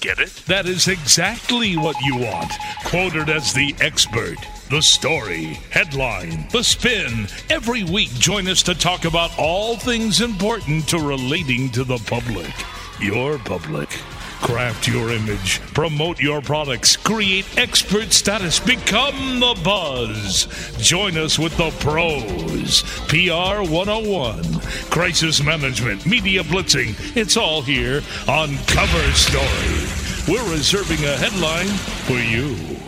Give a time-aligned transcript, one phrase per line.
[0.00, 0.30] Get it?
[0.46, 2.50] That is exactly what you want.
[2.84, 4.38] Quoted as the expert.
[4.70, 7.26] The story, headline, the spin.
[7.50, 12.50] Every week, join us to talk about all things important to relating to the public.
[12.98, 13.90] Your public.
[14.40, 20.48] Craft your image, promote your products, create expert status, become the buzz.
[20.78, 22.82] Join us with the pros.
[23.08, 26.94] PR 101, crisis management, media blitzing.
[27.16, 30.00] It's all here on Cover Story.
[30.26, 31.68] We're reserving a headline
[32.06, 32.79] for you.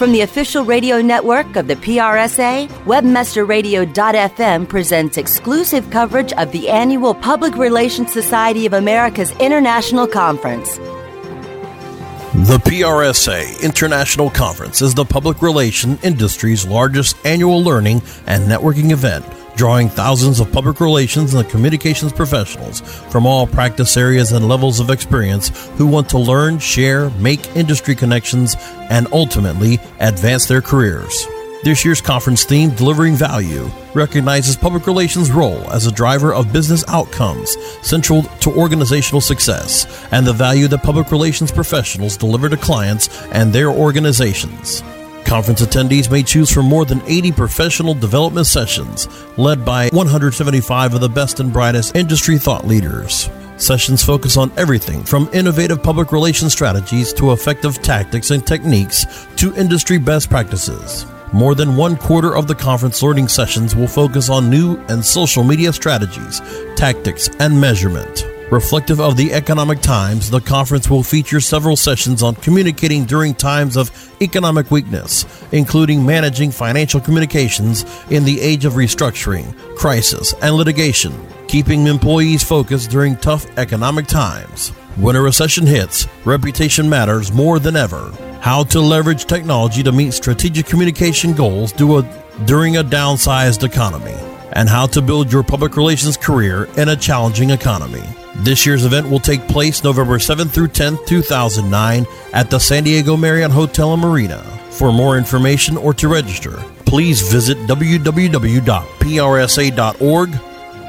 [0.00, 7.14] From the official radio network of the PRSA, WebmasterRadio.fm presents exclusive coverage of the annual
[7.14, 10.78] Public Relations Society of America's International Conference.
[10.78, 19.26] The PRSA International Conference is the public relation industry's largest annual learning and networking event,
[19.60, 22.80] drawing thousands of public relations and communications professionals
[23.10, 27.94] from all practice areas and levels of experience who want to learn, share, make industry
[27.94, 28.56] connections,
[28.88, 31.26] and ultimately advance their careers.
[31.62, 36.82] This year's conference theme, Delivering Value, recognizes public relations' role as a driver of business
[36.88, 37.54] outcomes
[37.86, 43.52] central to organizational success and the value that public relations professionals deliver to clients and
[43.52, 44.82] their organizations.
[45.24, 51.00] Conference attendees may choose from more than 80 professional development sessions led by 175 of
[51.00, 53.30] the best and brightest industry thought leaders.
[53.56, 59.04] Sessions focus on everything from innovative public relations strategies to effective tactics and techniques
[59.36, 61.06] to industry best practices.
[61.32, 65.44] More than one quarter of the conference learning sessions will focus on new and social
[65.44, 66.40] media strategies,
[66.74, 68.24] tactics, and measurement.
[68.50, 73.76] Reflective of the economic times, the conference will feature several sessions on communicating during times
[73.76, 81.14] of economic weakness, including managing financial communications in the age of restructuring, crisis, and litigation,
[81.46, 84.70] keeping employees focused during tough economic times.
[84.96, 88.10] When a recession hits, reputation matters more than ever.
[88.40, 94.16] How to leverage technology to meet strategic communication goals during a downsized economy,
[94.52, 98.02] and how to build your public relations career in a challenging economy.
[98.36, 103.16] This year's event will take place November 7th through 10th, 2009 at the San Diego
[103.16, 104.42] Marriott Hotel and Marina.
[104.70, 106.56] For more information or to register,
[106.86, 108.40] please visit www.prsa.org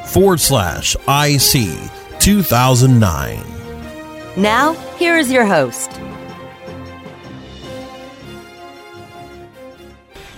[0.07, 3.43] forward slash IC 2009.
[4.37, 5.91] Now, here is your host.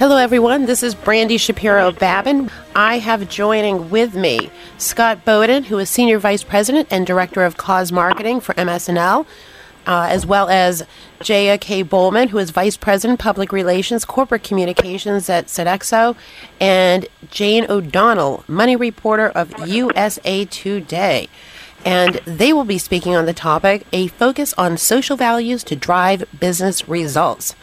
[0.04, 0.66] Hello, everyone.
[0.66, 2.52] This is Brandy Shapiro Babin.
[2.76, 7.56] I have joining with me Scott Bowden, who is Senior Vice President and Director of
[7.56, 9.26] Cause Marketing for MS&L,
[9.88, 10.84] uh, as well as
[11.22, 11.86] Jaya K.
[11.86, 16.18] Bohlmann, who is Vice President Public Relations Corporate Communications at Sodexo,
[16.60, 21.30] and Jane O'Donnell, Money Reporter of USA Today.
[21.86, 26.26] And they will be speaking on the topic a focus on social values to drive
[26.38, 27.56] business results.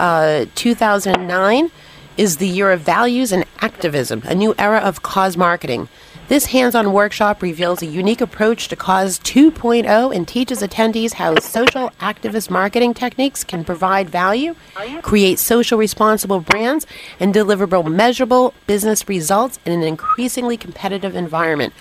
[0.00, 1.70] Uh, 2009
[2.16, 5.90] is the year of values and activism, a new era of cause marketing.
[6.28, 11.38] This hands on workshop reveals a unique approach to Cause 2.0 and teaches attendees how
[11.40, 14.54] social activist marketing techniques can provide value,
[15.02, 16.86] create social responsible brands,
[17.18, 21.74] and deliver measurable business results in an increasingly competitive environment.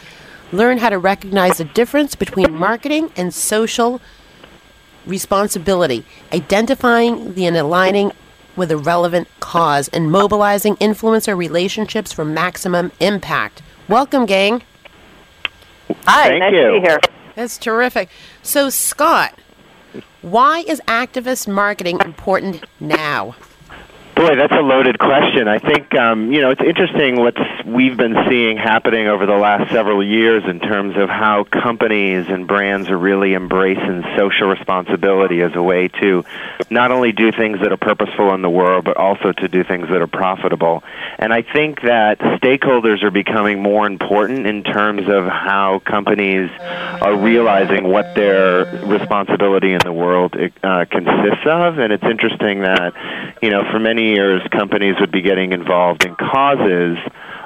[0.52, 4.02] Learn how to recognize the difference between marketing and social
[5.10, 8.12] responsibility, identifying the and aligning
[8.56, 13.62] with a relevant cause, and mobilizing influencer relationships for maximum impact.
[13.88, 14.62] Welcome, gang.
[16.06, 16.66] Hi, Thank nice you.
[16.66, 17.00] to be here.
[17.36, 18.10] That's terrific.
[18.44, 19.34] So, Scott,
[20.22, 23.36] why is activist marketing important now?
[24.20, 25.48] Boy, that's a loaded question.
[25.48, 29.72] I think um, you know it's interesting what we've been seeing happening over the last
[29.72, 35.56] several years in terms of how companies and brands are really embracing social responsibility as
[35.56, 36.26] a way to
[36.70, 39.88] not only do things that are purposeful in the world, but also to do things
[39.88, 40.84] that are profitable.
[41.18, 47.16] And I think that stakeholders are becoming more important in terms of how companies are
[47.16, 51.80] realizing what their responsibility in the world uh, consists of.
[51.80, 52.94] And it's interesting that
[53.42, 56.98] you know for many years, companies would be getting involved in causes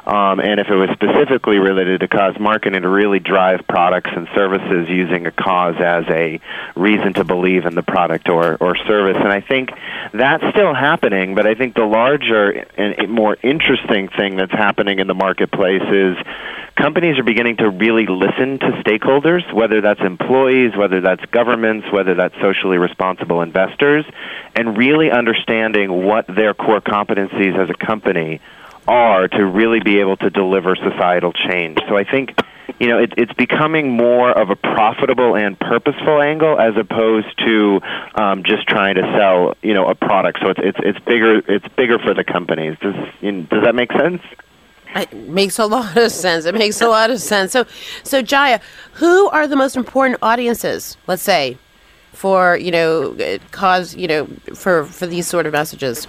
[0.05, 4.27] um, and if it was specifically related to cause marketing, to really drive products and
[4.35, 6.39] services using a cause as a
[6.75, 9.17] reason to believe in the product or, or service.
[9.17, 9.71] And I think
[10.13, 15.07] that's still happening, but I think the larger and more interesting thing that's happening in
[15.07, 16.17] the marketplace is
[16.75, 22.15] companies are beginning to really listen to stakeholders, whether that's employees, whether that's governments, whether
[22.15, 24.05] that's socially responsible investors,
[24.55, 28.41] and really understanding what their core competencies as a company
[28.87, 31.79] are to really be able to deliver societal change.
[31.87, 32.39] So I think
[32.79, 37.81] you know it, it's becoming more of a profitable and purposeful angle as opposed to
[38.15, 40.39] um, just trying to sell you know a product.
[40.41, 42.77] So it's it's it's bigger it's bigger for the companies.
[42.79, 44.21] Does you know, does that make sense?
[44.95, 46.45] It makes a lot of sense.
[46.45, 47.51] It makes a lot of sense.
[47.51, 47.65] So,
[48.03, 48.59] so Jaya,
[48.93, 50.97] who are the most important audiences?
[51.07, 51.57] Let's say,
[52.11, 53.17] for you know,
[53.51, 56.07] cause you know, for for these sort of messages.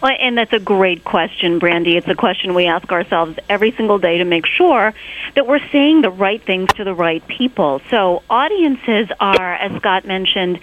[0.00, 1.96] Well, and that's a great question, Brandy.
[1.96, 4.94] It's a question we ask ourselves every single day to make sure
[5.34, 7.80] that we're saying the right things to the right people.
[7.90, 10.60] So, audiences are, as Scott mentioned,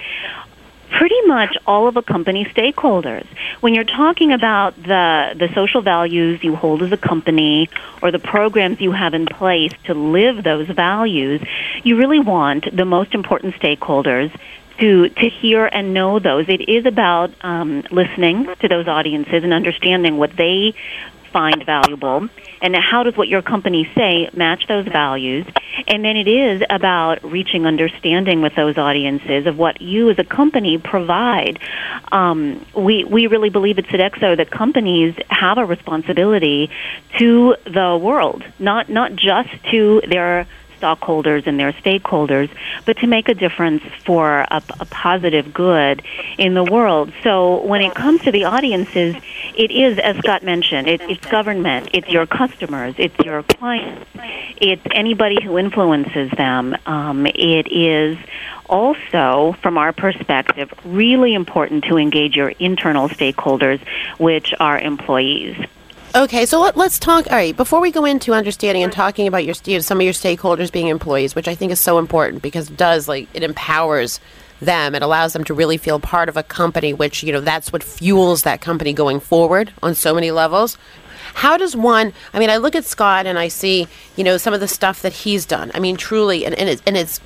[0.89, 3.25] pretty much all of a company stakeholders.
[3.59, 7.69] When you're talking about the the social values you hold as a company
[8.01, 11.41] or the programs you have in place to live those values,
[11.83, 14.31] you really want the most important stakeholders
[14.79, 16.47] to to hear and know those.
[16.49, 20.73] It is about um, listening to those audiences and understanding what they
[21.35, 22.29] find valuable
[22.61, 25.45] and how does what your company say match those values
[25.85, 30.23] and then it is about reaching understanding with those audiences of what you as a
[30.23, 31.59] company provide
[32.13, 36.69] um, we we really believe at Sodexo that companies have a responsibility
[37.17, 42.49] to the world not not just to their stockholders and their stakeholders,
[42.85, 46.01] but to make a difference for a, a positive good
[46.37, 47.11] in the world.
[47.23, 49.15] So when it comes to the audiences,
[49.55, 54.09] it is, as Scott mentioned, it, it's government, it's your customers, it's your clients,
[54.61, 56.75] it's anybody who influences them.
[56.85, 58.17] Um, it is
[58.67, 63.79] also, from our perspective, really important to engage your internal stakeholders,
[64.17, 65.55] which are employees.
[66.15, 67.27] Okay, so let, us talk.
[67.29, 70.05] All right, before we go into understanding and talking about your you know, some of
[70.05, 73.43] your stakeholders being employees, which I think is so important because it does like it
[73.43, 74.21] empowers
[74.61, 74.95] them.
[74.95, 77.83] It allows them to really feel part of a company, which you know that's what
[77.83, 80.77] fuels that company going forward on so many levels.
[81.33, 82.13] How does one?
[82.33, 83.85] I mean, I look at Scott and I see
[84.15, 85.69] you know some of the stuff that he's done.
[85.73, 87.19] I mean, truly, and and, it, and it's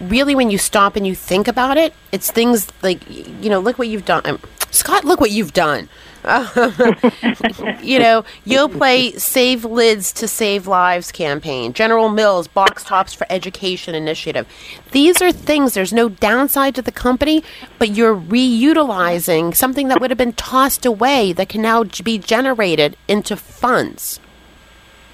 [0.00, 3.76] really when you stop and you think about it, it's things like you know, look
[3.76, 4.22] what you've done.
[4.24, 4.38] Um,
[4.70, 5.88] Scott, look what you've done.
[7.82, 13.94] you know, Yoplait Save Lids to Save Lives campaign, General Mills Box Tops for Education
[13.94, 14.46] initiative.
[14.92, 17.42] These are things, there's no downside to the company,
[17.78, 22.96] but you're reutilizing something that would have been tossed away that can now be generated
[23.08, 24.20] into funds.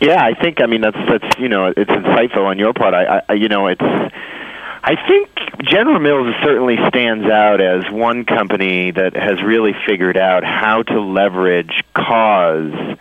[0.01, 2.93] Yeah, I think, I mean, that's, that's you know, it's insightful on your part.
[2.93, 3.81] I, I you know, it's
[4.87, 5.31] I think
[5.63, 11.01] General Mills certainly stands out as one company that has really figured out how to
[11.01, 12.99] leverage cause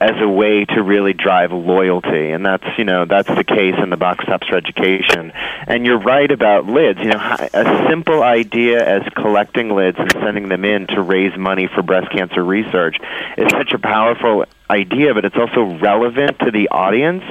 [0.00, 2.30] as a way to really drive loyalty.
[2.30, 5.32] And that's you know that's the case in the box tops for education.
[5.66, 7.00] And you're right about lids.
[7.00, 11.68] You know a simple idea as collecting lids and sending them in to raise money
[11.74, 12.96] for breast cancer research
[13.36, 17.22] is such a powerful idea but it's also relevant to the audience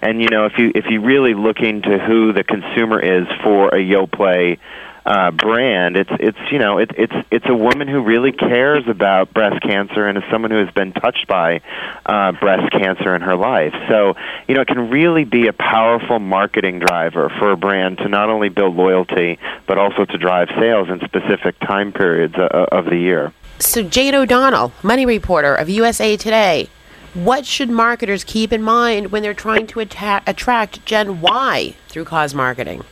[0.00, 3.68] and you know if you if you really look into who the consumer is for
[3.68, 4.58] a Yoplait
[5.04, 5.96] uh, brand.
[5.96, 10.06] It's it's you know it, it's it's a woman who really cares about breast cancer
[10.06, 11.60] and is someone who has been touched by
[12.06, 13.74] uh, breast cancer in her life.
[13.88, 14.14] So
[14.46, 18.28] you know it can really be a powerful marketing driver for a brand to not
[18.28, 22.96] only build loyalty but also to drive sales in specific time periods uh, of the
[22.96, 23.32] year.
[23.58, 26.68] So Jane O'Donnell, money reporter of USA Today.
[27.14, 32.06] What should marketers keep in mind when they're trying to atta- attract Gen Y through
[32.06, 32.84] cause marketing?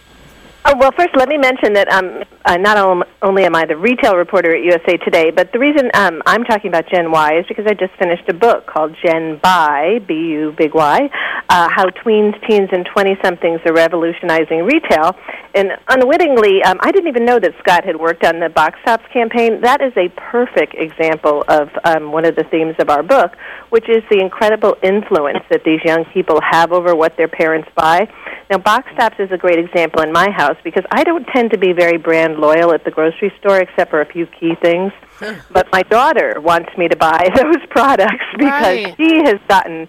[0.62, 2.76] Oh, well, first, let me mention that um, uh, not
[3.22, 6.68] only am I the retail reporter at USA Today, but the reason um, I'm talking
[6.68, 10.74] about Gen Y is because I just finished a book called Gen Buy, B-U, big
[10.74, 11.08] Y,
[11.48, 15.16] uh, How Tweens, Teens, and 20-somethings are Revolutionizing Retail.
[15.54, 19.04] And unwittingly, um, I didn't even know that Scott had worked on the Box Tops
[19.14, 19.62] campaign.
[19.62, 23.32] That is a perfect example of um, one of the themes of our book,
[23.70, 28.06] which is the incredible influence that these young people have over what their parents buy.
[28.50, 31.58] Now, Box Tops is a great example in my house because I don't tend to
[31.58, 34.92] be very brand loyal at the grocery store except for a few key things.
[35.50, 38.94] but my daughter wants me to buy those products because right.
[38.96, 39.86] she has gotten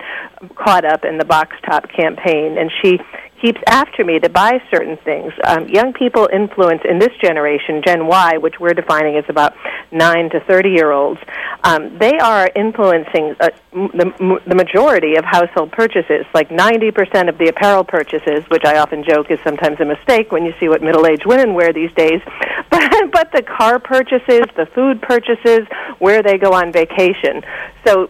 [0.55, 2.99] caught up in the Box Top campaign and she
[3.41, 5.33] keeps after me to buy certain things.
[5.43, 9.53] Um, young people influence in this generation, Gen Y, which we're defining as about
[9.91, 11.19] nine to thirty year olds.
[11.63, 17.37] Um, they are influencing uh, the, the majority of household purchases, like ninety percent of
[17.37, 20.81] the apparel purchases, which I often joke is sometimes a mistake when you see what
[20.81, 22.21] middle aged women wear these days.
[22.71, 25.67] But but the car purchases, the food purchases,
[25.99, 27.43] where they go on vacation.
[27.85, 28.09] So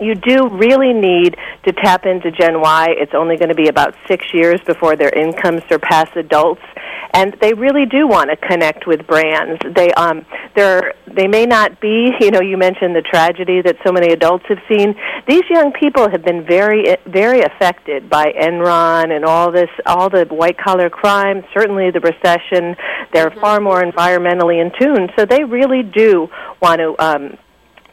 [0.00, 2.94] you do really need to tap into Gen Y.
[2.98, 6.62] It's only going to be about six years before their income surpass adults,
[7.12, 9.60] and they really do want to connect with brands.
[9.74, 10.24] They um,
[10.56, 12.12] they're they may not be.
[12.20, 14.94] You know, you mentioned the tragedy that so many adults have seen.
[15.28, 20.24] These young people have been very very affected by Enron and all this, all the
[20.30, 21.44] white collar crime.
[21.52, 22.76] Certainly, the recession.
[23.12, 23.40] They're mm-hmm.
[23.40, 26.28] far more environmentally in tune, so they really do
[26.62, 26.94] want to.
[26.98, 27.38] Um,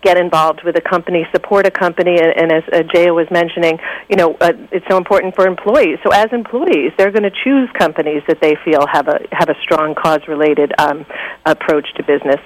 [0.01, 3.79] get involved with a company, support a company, and, and as uh, Jaya was mentioning,
[4.09, 5.99] you know, uh, it's so important for employees.
[6.03, 9.55] So as employees, they're going to choose companies that they feel have a have a
[9.61, 11.05] strong cause-related um,
[11.45, 12.41] approach to business.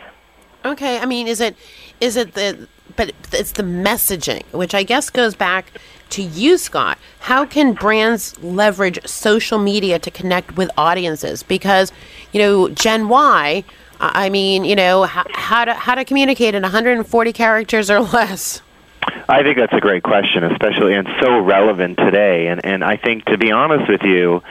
[0.63, 1.55] Okay, I mean, is it
[1.99, 5.71] is it the but it's the messaging, which I guess goes back
[6.11, 6.97] to you, Scott.
[7.21, 11.41] How can brands leverage social media to connect with audiences?
[11.41, 11.91] Because
[12.31, 13.63] you know, Gen Y
[14.01, 18.61] I mean, you know, how, to how to communicate in 140 characters or less.
[19.29, 22.47] I think that's a great question, especially and so relevant today.
[22.47, 24.41] And and I think to be honest with you,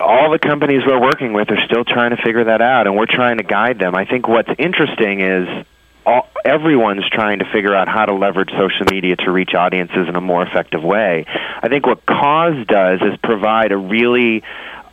[0.00, 3.06] all the companies we're working with are still trying to figure that out, and we're
[3.06, 3.94] trying to guide them.
[3.94, 5.66] I think what's interesting is
[6.04, 10.16] all, everyone's trying to figure out how to leverage social media to reach audiences in
[10.16, 11.26] a more effective way.
[11.62, 14.42] I think what Cause does is provide a really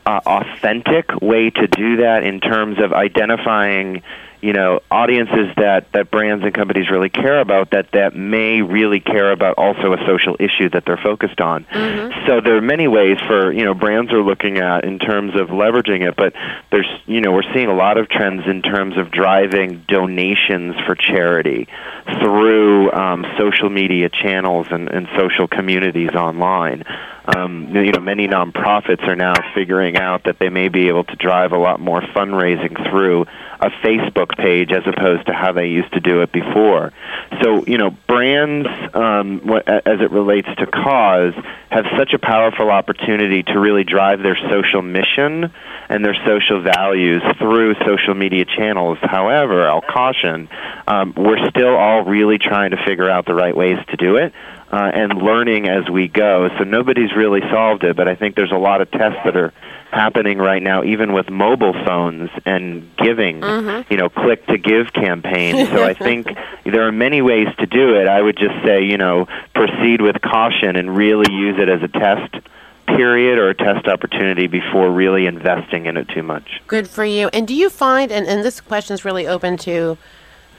[0.09, 4.01] uh, authentic way to do that in terms of identifying
[4.41, 8.99] you know audiences that that brands and companies really care about that that may really
[8.99, 12.27] care about also a social issue that they're focused on mm-hmm.
[12.27, 15.49] so there are many ways for you know brands are looking at in terms of
[15.49, 16.33] leveraging it but
[16.71, 20.95] there's you know we're seeing a lot of trends in terms of driving donations for
[20.95, 21.67] charity
[22.21, 26.83] through um, social media channels and, and social communities online
[27.35, 31.15] um, you know, many nonprofits are now figuring out that they may be able to
[31.15, 33.25] drive a lot more fundraising through
[33.59, 36.93] a Facebook page as opposed to how they used to do it before.
[37.41, 41.33] So, you know, brands, um, as it relates to cause,
[41.69, 45.51] have such a powerful opportunity to really drive their social mission
[45.89, 48.97] and their social values through social media channels.
[49.01, 50.49] However, I'll caution,
[50.87, 54.33] um, we're still all really trying to figure out the right ways to do it
[54.71, 56.49] uh, and learning as we go.
[56.57, 59.53] So nobody's really solved it, but I think there's a lot of tests that are
[59.91, 63.91] happening right now, even with mobile phones and giving, mm-hmm.
[63.91, 65.69] you know, click to give campaigns.
[65.69, 66.27] so I think
[66.63, 68.07] there are many ways to do it.
[68.07, 71.87] I would just say, you know, proceed with caution and really use it as a
[71.87, 72.35] test
[72.87, 76.61] period or a test opportunity before really investing in it too much.
[76.67, 77.29] Good for you.
[77.33, 79.97] And do you find, and, and this question is really open to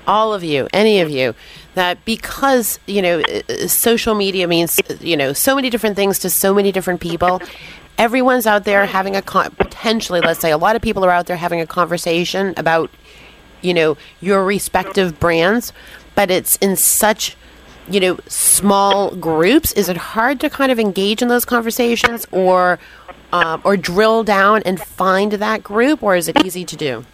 [0.07, 1.35] all of you, any of you,
[1.75, 6.31] that because, you know, uh, social media means, you know, so many different things to
[6.31, 7.41] so many different people,
[8.01, 11.27] everyone's out there having a con- potentially, let's say, a lot of people are out
[11.27, 12.91] there having a conversation about,
[13.61, 15.71] you know, your respective brands,
[16.15, 17.37] but it's in such
[17.89, 19.73] you know small groups.
[19.73, 22.79] Is it hard to kind of engage in those conversations or
[23.33, 27.05] um, or drill down and find that group or is it easy to do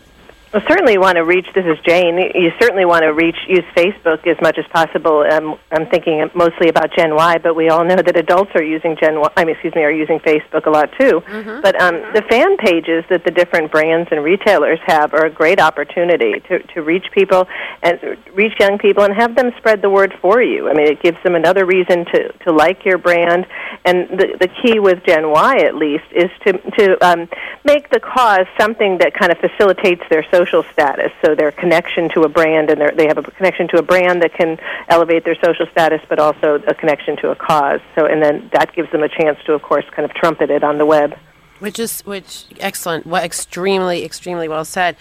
[0.52, 1.46] well, certainly want to reach.
[1.54, 2.18] This is Jane.
[2.18, 5.26] You certainly want to reach, use Facebook as much as possible.
[5.28, 8.96] Um, I'm thinking mostly about Gen Y, but we all know that adults are using
[9.00, 9.28] Gen Y.
[9.36, 11.20] I mean, excuse me, are using Facebook a lot too.
[11.20, 11.60] Mm-hmm.
[11.62, 15.60] But um, the fan pages that the different brands and retailers have are a great
[15.60, 17.46] opportunity to to reach people
[17.82, 20.68] and reach young people and have them spread the word for you.
[20.68, 23.46] I mean, it gives them another reason to to like your brand.
[23.84, 27.28] And the the key with Gen Y, at least, is to to um,
[27.64, 31.12] make the cause something that kind of facilitates their social status.
[31.24, 34.34] So their connection to a brand, and they have a connection to a brand that
[34.34, 37.80] can elevate their social status, but also a connection to a cause.
[37.94, 40.62] So, and then that gives them a chance to, of course, kind of trumpet it
[40.62, 41.16] on the web.
[41.58, 44.96] Which is which excellent, extremely, extremely well said.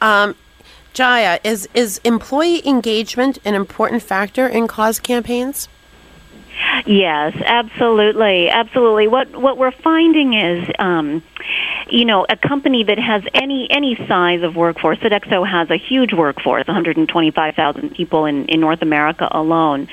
[0.00, 0.36] Um,
[0.92, 5.68] Jaya, is is employee engagement an important factor in cause campaigns?
[6.86, 9.08] Yes, absolutely, absolutely.
[9.08, 11.22] What what we're finding is, um,
[11.90, 14.98] you know, a company that has any any size of workforce.
[14.98, 19.88] Sodexo has a huge workforce, 125,000 people in in North America alone.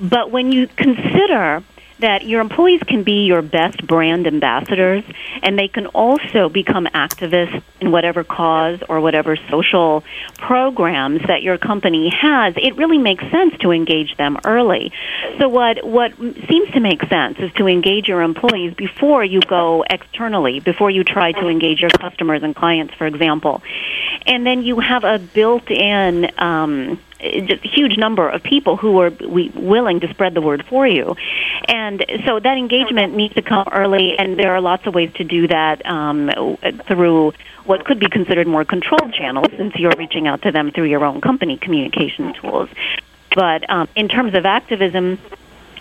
[0.00, 1.62] But when you consider
[2.00, 5.04] that your employees can be your best brand ambassadors
[5.42, 10.04] and they can also become activists in whatever cause or whatever social
[10.36, 14.92] programs that your company has, it really makes sense to engage them early.
[15.38, 19.84] So what what seems to make sense is to engage your employees before you go
[19.88, 23.62] externally, before you try to engage your customers and clients, for example.
[24.26, 29.10] And then you have a built-in um, just a huge number of people who are
[29.54, 31.16] willing to spread the word for you.
[31.66, 35.24] And so that engagement needs to come early, and there are lots of ways to
[35.24, 36.30] do that um,
[36.86, 37.32] through
[37.64, 41.04] what could be considered more controlled channels, since you're reaching out to them through your
[41.04, 42.70] own company communication tools.
[43.34, 45.18] But um, in terms of activism,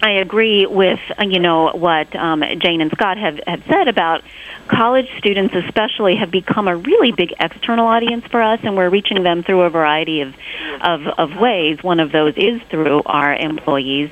[0.01, 4.23] I agree with you know what um, Jane and Scott have, have said about
[4.67, 9.23] college students, especially, have become a really big external audience for us, and we're reaching
[9.23, 10.35] them through a variety of
[10.81, 11.83] of, of ways.
[11.83, 14.11] One of those is through our employees.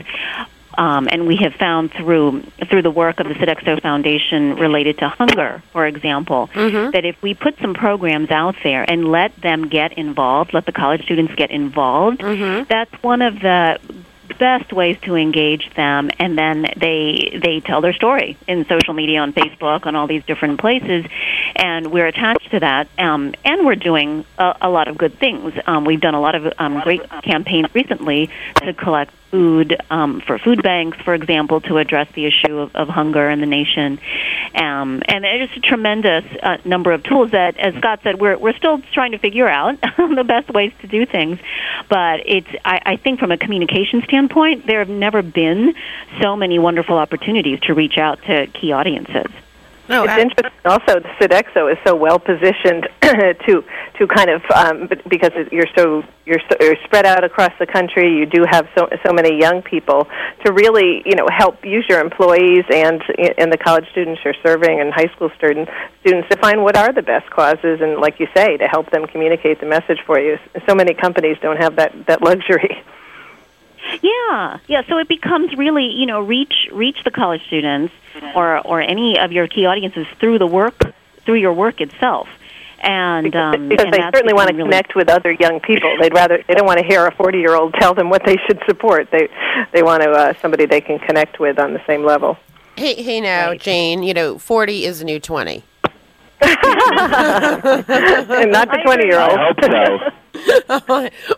[0.77, 5.07] Um, and we have found through through the work of the Sodexo Foundation related to
[5.07, 6.91] hunger, for example, mm-hmm.
[6.91, 10.73] that if we put some programs out there and let them get involved, let the
[10.73, 12.65] college students get involved, mm-hmm.
[12.67, 13.79] that's one of the
[14.39, 19.19] best ways to engage them and then they they tell their story in social media
[19.19, 21.05] on facebook on all these different places
[21.55, 25.53] and we're attached to that um, and we're doing a, a lot of good things.
[25.65, 30.37] Um, we've done a lot of um, great campaigns recently to collect food um, for
[30.39, 33.99] food banks, for example, to address the issue of, of hunger in the nation.
[34.55, 38.55] Um, and there's a tremendous uh, number of tools that, as Scott said, we're we're
[38.55, 41.37] still trying to figure out the best ways to do things.
[41.89, 45.73] But it's I, I think from a communication standpoint, there have never been
[46.21, 49.31] so many wonderful opportunities to reach out to key audiences.
[49.87, 50.51] No, it's interesting.
[50.65, 53.63] Also, the Sodexo is so well positioned to
[53.99, 58.17] to kind of um, because you're so you're so you're spread out across the country.
[58.17, 60.07] You do have so so many young people
[60.43, 63.01] to really you know help use your employees and
[63.37, 65.69] and the college students you're serving and high school student
[66.01, 69.05] students to find what are the best causes and like you say to help them
[69.05, 70.37] communicate the message for you.
[70.67, 72.83] So many companies don't have that that luxury.
[74.01, 74.81] Yeah, yeah.
[74.87, 77.93] So it becomes really, you know, reach reach the college students
[78.35, 80.81] or or any of your key audiences through the work
[81.25, 82.27] through your work itself.
[82.81, 85.95] And um, because and they certainly want to really connect with other young people.
[85.99, 88.35] They'd rather they don't want to hear a forty year old tell them what they
[88.45, 89.09] should support.
[89.11, 89.27] They
[89.73, 92.37] they want to uh, somebody they can connect with on the same level.
[92.77, 93.61] Hey, hey, now, Right.
[93.61, 94.03] Jane.
[94.03, 95.63] You know, forty is a new twenty.
[96.41, 96.51] and
[98.51, 99.31] not the twenty year old.
[99.31, 99.57] I old.
[99.59, 100.11] hope so.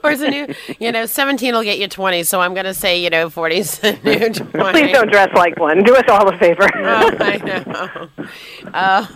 [0.04, 2.24] or is a new, you know, 17 will get you 20.
[2.24, 4.72] So I'm going to say, you know, 40 is the new 20.
[4.72, 5.84] Please don't dress like one.
[5.84, 6.68] Do us all a favor.
[6.76, 8.10] Oh, I know.
[8.74, 9.08] Uh,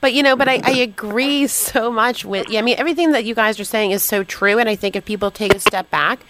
[0.00, 3.24] but, you know, but I, I agree so much with, yeah, I mean, everything that
[3.24, 4.58] you guys are saying is so true.
[4.58, 6.20] And I think if people take a step back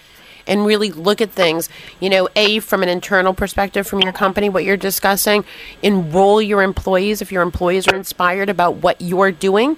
[0.47, 1.69] and really look at things,
[2.01, 5.45] you know, A, from an internal perspective from your company, what you're discussing,
[5.83, 9.77] enroll your employees if your employees are inspired about what you're doing.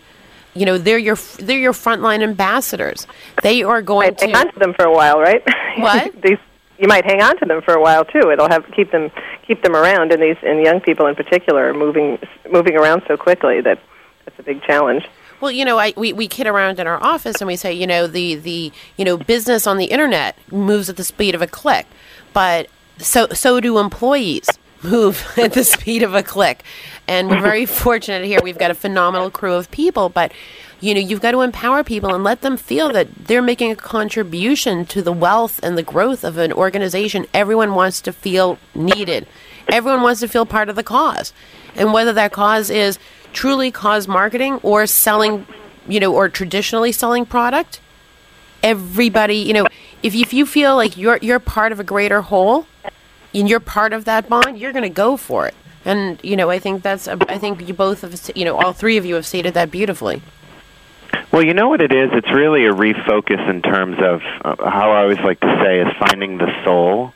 [0.54, 3.06] You know, they're your they're your frontline ambassadors.
[3.42, 5.42] They are going might hang to on to them for a while, right?
[5.78, 6.20] What?
[6.20, 6.38] these
[6.78, 8.30] you might hang on to them for a while too.
[8.30, 9.10] It'll have keep them
[9.46, 12.18] keep them around, and these and young people in particular are moving
[12.50, 13.78] moving around so quickly that
[14.24, 15.06] that's a big challenge.
[15.40, 17.86] Well, you know, I, we, we kid around in our office and we say, you
[17.86, 21.46] know, the, the you know business on the internet moves at the speed of a
[21.46, 21.86] click,
[22.32, 24.48] but so so do employees
[24.82, 26.62] move at the speed of a click,
[27.10, 28.38] and we're very fortunate here.
[28.42, 30.32] We've got a phenomenal crew of people, but
[30.80, 33.76] you know, you've got to empower people and let them feel that they're making a
[33.76, 37.26] contribution to the wealth and the growth of an organization.
[37.34, 39.26] Everyone wants to feel needed.
[39.70, 41.34] Everyone wants to feel part of the cause,
[41.74, 42.98] and whether that cause is
[43.32, 45.46] truly cause marketing or selling,
[45.86, 47.80] you know, or traditionally selling product.
[48.62, 49.66] Everybody, you know,
[50.02, 52.66] if if you feel like you're you're part of a greater whole,
[53.34, 55.54] and you're part of that bond, you're going to go for it.
[55.90, 58.96] And you know, I think that's I think you both have you know all three
[58.96, 60.22] of you have stated that beautifully.
[61.32, 62.10] Well, you know what it is?
[62.12, 65.88] It's really a refocus in terms of uh, how I always like to say is
[65.98, 67.12] finding the soul,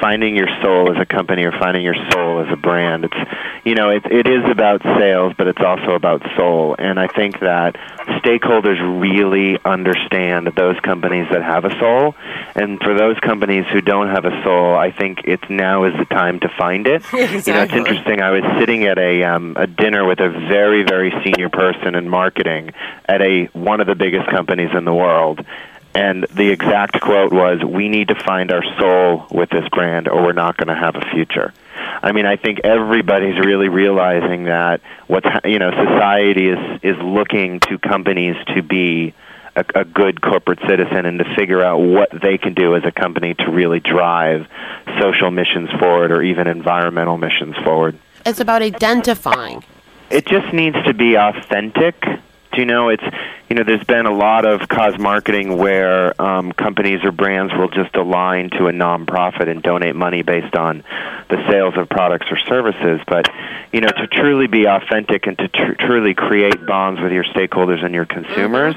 [0.00, 3.04] finding your soul as a company or finding your soul as a brand.
[3.04, 3.16] It's
[3.64, 6.74] you know, it it is about sales, but it's also about soul.
[6.78, 7.76] And I think that
[8.24, 12.14] stakeholders really understand those companies that have a soul,
[12.54, 16.06] and for those companies who don't have a soul, I think it's now is the
[16.06, 17.02] time to find it.
[17.42, 18.20] You know, it's interesting.
[18.20, 22.08] I was sitting at a um, a dinner with a very very senior person in
[22.08, 22.70] marketing
[23.08, 25.44] at a one of the biggest companies in the world.
[25.94, 30.22] And the exact quote was, "We need to find our soul with this brand, or
[30.22, 31.52] we're not going to have a future."
[32.02, 37.60] I mean, I think everybody's really realizing that what's you know society is is looking
[37.60, 39.14] to companies to be
[39.54, 42.92] a, a good corporate citizen and to figure out what they can do as a
[42.92, 44.46] company to really drive
[45.00, 47.98] social missions forward or even environmental missions forward.
[48.24, 49.64] It's about identifying.
[50.10, 51.94] It just needs to be authentic.
[52.52, 53.02] Do you know it's
[53.48, 57.68] you know there's been a lot of cause marketing where um, companies or brands will
[57.68, 60.84] just align to a nonprofit and donate money based on
[61.30, 63.00] the sales of products or services.
[63.06, 63.28] But
[63.72, 67.84] you know to truly be authentic and to tr- truly create bonds with your stakeholders
[67.84, 68.74] and your consumers,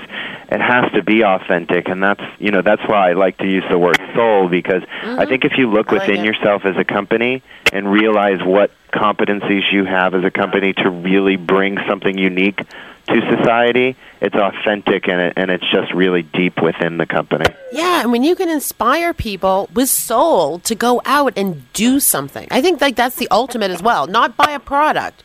[0.49, 3.63] it has to be authentic, and that's you know that's why I like to use
[3.69, 6.85] the word soul because I think if you look I like within yourself as a
[6.85, 12.61] company and realize what competencies you have as a company to really bring something unique
[13.07, 17.45] to society, it's authentic and it, and it's just really deep within the company.
[17.71, 22.47] Yeah, and when you can inspire people with soul to go out and do something,
[22.51, 24.07] I think like that's the ultimate as well.
[24.07, 25.23] Not buy a product,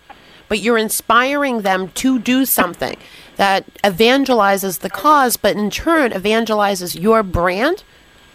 [0.49, 2.97] but you're inspiring them to do something
[3.37, 7.83] that evangelizes the cause, but in turn evangelizes your brand.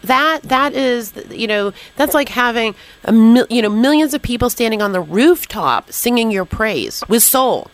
[0.04, 4.50] That that is, you know, that's like having a mil- you know millions of people
[4.50, 7.70] standing on the rooftop singing your praise with soul.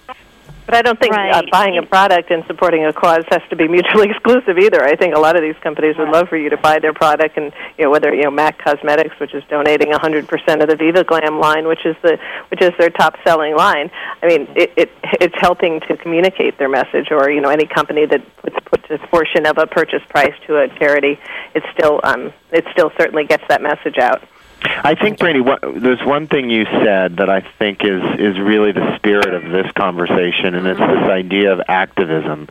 [0.65, 3.67] But I don't think uh, buying a product and supporting a cause has to be
[3.67, 4.83] mutually exclusive either.
[4.83, 7.37] I think a lot of these companies would love for you to buy their product,
[7.37, 11.03] and you know whether you know Mac Cosmetics, which is donating 100% of the Viva
[11.03, 12.17] Glam line, which is the
[12.49, 13.89] which is their top selling line.
[14.21, 18.05] I mean, it, it it's helping to communicate their message, or you know any company
[18.05, 21.19] that puts, puts a portion of a purchase price to a charity,
[21.55, 24.21] it still um it still certainly gets that message out.
[24.63, 28.71] I think, Brady, what, there's one thing you said that I think is is really
[28.71, 32.47] the spirit of this conversation, and it's this idea of activism.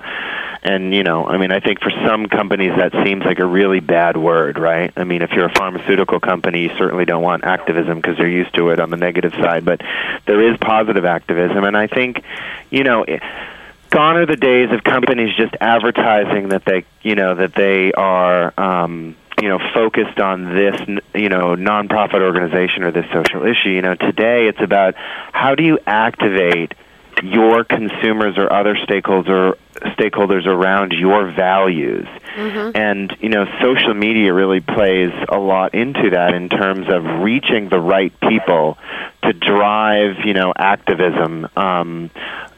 [0.63, 3.81] And you know, I mean, I think for some companies that seems like a really
[3.81, 4.93] bad word, right?
[4.97, 8.55] I mean, if you're a pharmaceutical company, you certainly don't want activism because they're used
[8.57, 9.65] to it on the negative side.
[9.65, 9.81] But
[10.27, 12.23] there is positive activism, and I think,
[12.71, 13.05] you know.
[13.05, 13.23] It,
[13.91, 18.55] gone are the days of companies just advertising that they you know that they are
[18.57, 20.81] um you know focused on this
[21.15, 23.71] you know nonprofit organization or this social issue.
[23.71, 26.75] You know today it's about how do you activate
[27.23, 29.57] your consumers or other stakeholders
[29.99, 32.07] stakeholders around your values.
[32.75, 37.69] And you know social media really plays a lot into that in terms of reaching
[37.69, 38.79] the right people
[39.23, 42.11] to drive you know activism um,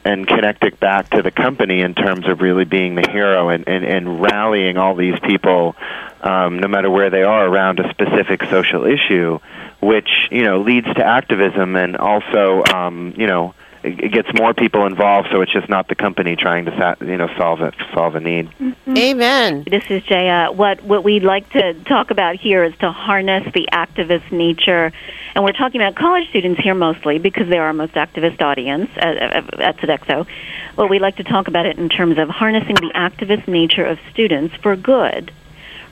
[0.05, 3.67] and connect it back to the company in terms of really being the hero and,
[3.67, 5.75] and, and rallying all these people
[6.23, 9.39] um, no matter where they are around a specific social issue
[9.81, 14.53] which you know leads to activism and also um, you know it it gets more
[14.53, 18.15] people involved so it's just not the company trying to you know solve it solve
[18.15, 18.49] a need
[18.87, 19.63] Amen.
[19.69, 20.51] This is Jaya.
[20.51, 24.91] What what we'd like to talk about here is to harness the activist nature,
[25.35, 28.89] and we're talking about college students here mostly because they are our most activist audience
[28.97, 30.27] at, at at Sodexo.
[30.75, 33.99] But we like to talk about it in terms of harnessing the activist nature of
[34.11, 35.31] students for good,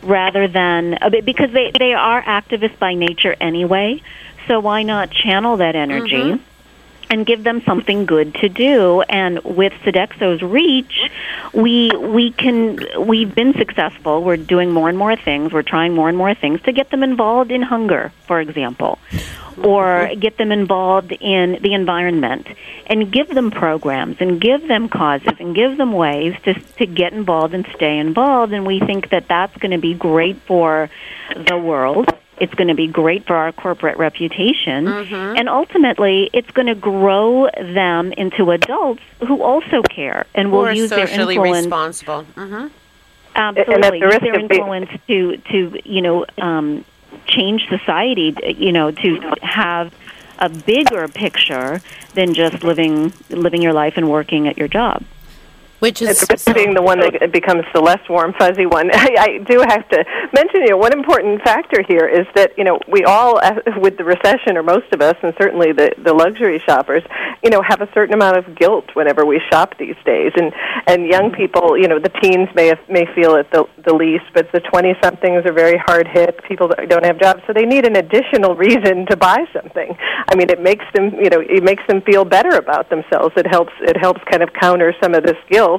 [0.04, 4.02] rather than because they they are activists by nature anyway.
[4.48, 6.16] So why not channel that energy?
[6.16, 6.44] Mm-hmm.
[7.12, 9.02] And give them something good to do.
[9.02, 11.12] And with Sodexo's reach,
[11.54, 14.24] we we can we've been successful.
[14.24, 15.52] We're doing more and more things.
[15.52, 18.98] We're trying more and more things to get them involved in hunger, for example,
[19.62, 22.48] or get them involved in the environment,
[22.88, 27.12] and give them programs and give them causes and give them ways to to get
[27.12, 28.54] involved and stay involved.
[28.54, 30.90] And we think that that's going to be great for
[31.36, 32.08] the world.
[32.44, 34.88] It's going to be great for our corporate reputation.
[35.38, 37.50] And ultimately, it's going to grow
[37.80, 42.24] them into adults who also care and will Or use their socially influence responsible.
[42.36, 42.68] hmm
[43.36, 46.84] absolutely the use their influence to to you know um,
[47.28, 48.36] change society.
[48.68, 49.10] You know to
[49.42, 49.94] have
[50.40, 51.82] a bigger picture
[52.18, 55.04] than just living living your life and working at your job.
[55.82, 59.16] Which is risk of being the one that becomes the less warm, fuzzy one, I,
[59.18, 62.80] I do have to mention, you know, one important factor here is that, you know,
[62.88, 66.62] we all, uh, with the recession, or most of us, and certainly the, the luxury
[66.70, 67.02] shoppers,
[67.44, 70.32] you know, have a certain amount of guilt whenever we shop these days.
[70.36, 70.54] And,
[70.86, 74.26] and young people, you know, the teens may, have, may feel it the, the least,
[74.36, 76.44] but the 20-somethings are very hard hit.
[76.44, 79.98] People that don't have jobs, so they need an additional reason to buy something.
[80.30, 83.34] I mean, it makes them, you know, it makes them feel better about themselves.
[83.36, 85.71] It helps, it helps kind of counter some of this guilt.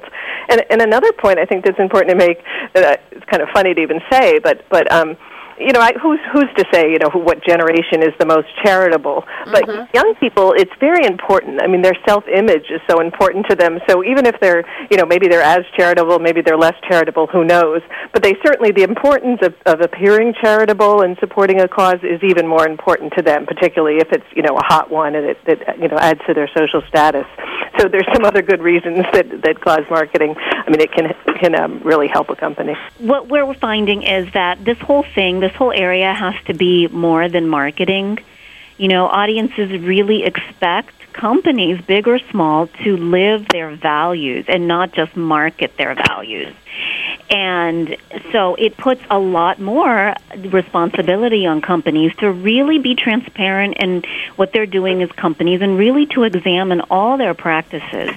[0.48, 2.38] And, and another point I think that's important to make,
[2.74, 5.16] that it's kind of funny to even say, but, but um,
[5.58, 8.48] you know, I, who's who's to say, you know, who, what generation is the most
[8.64, 9.24] charitable?
[9.46, 11.62] But young people, it's very important.
[11.62, 13.78] I mean, their self-image is so important to them.
[13.88, 17.44] So even if they're, you know, maybe they're as charitable, maybe they're less charitable, who
[17.44, 17.82] knows?
[18.12, 22.46] But they certainly the importance of, of appearing charitable and supporting a cause is even
[22.46, 25.60] more important to them, particularly if it's, you know, a hot one and it, it
[25.80, 27.26] you know adds to their social status.
[27.78, 30.34] so there's some other good reasons that that cause marketing.
[30.36, 32.74] I mean, it can can um, really help a company.
[32.98, 37.28] What we're finding is that this whole thing, this whole area, has to be more
[37.28, 38.18] than marketing.
[38.78, 44.92] You know, audiences really expect companies, big or small, to live their values and not
[44.92, 46.54] just market their values.
[47.32, 47.96] And
[48.30, 54.02] so it puts a lot more responsibility on companies to really be transparent in
[54.36, 58.10] what they're doing as companies and really to examine all their practices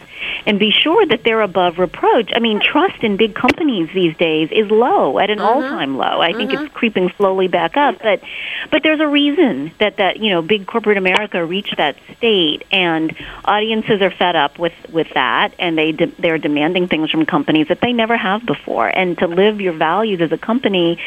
[0.45, 2.31] and be sure that they're above reproach.
[2.35, 5.45] I mean, trust in big companies these days is low at an Mm-hmm.
[5.45, 6.21] all-time low.
[6.21, 8.21] I think it's creeping slowly back up, but
[8.71, 13.15] but there's a reason that that, you know, big corporate America reached that state and
[13.43, 17.67] audiences are fed up with with that and they de- they're demanding things from companies
[17.67, 18.87] that they never have before.
[18.87, 20.97] And to live your values as a company,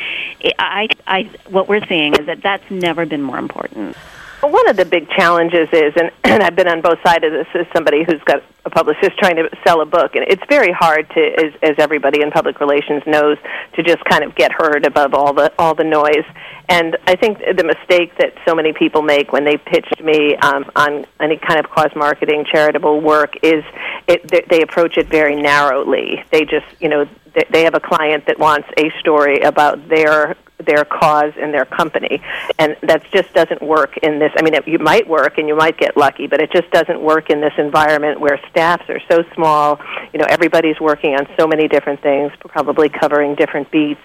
[0.58, 3.96] I I what we're seeing is that that's never been more important.
[4.42, 7.32] Well, one of the big challenges is, and, and I've been on both sides of
[7.32, 10.72] this as somebody who's got a publicist trying to sell a book, and it's very
[10.72, 13.36] hard to, as, as everybody in public relations knows,
[13.74, 16.24] to just kind of get heard above all the all the noise.
[16.68, 20.70] And I think the mistake that so many people make when they pitched me um,
[20.76, 23.64] on any kind of cause marketing charitable work is
[24.08, 26.24] it, they, they approach it very narrowly.
[26.32, 30.36] They just, you know, they, they have a client that wants a story about their
[30.66, 32.20] their cause and their company
[32.58, 35.54] and that just doesn't work in this i mean it, you might work and you
[35.54, 39.22] might get lucky but it just doesn't work in this environment where staffs are so
[39.34, 39.78] small
[40.12, 44.00] you know everybody's working on so many different things probably covering different beats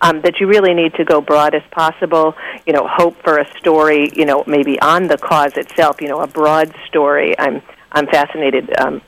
[0.00, 2.34] um, that you really need to go broad as possible.
[2.66, 4.10] You know, hope for a story.
[4.14, 6.00] You know, maybe on the cause itself.
[6.00, 7.34] You know, a broad story.
[7.38, 8.78] I'm I'm fascinated.
[8.78, 9.00] Um,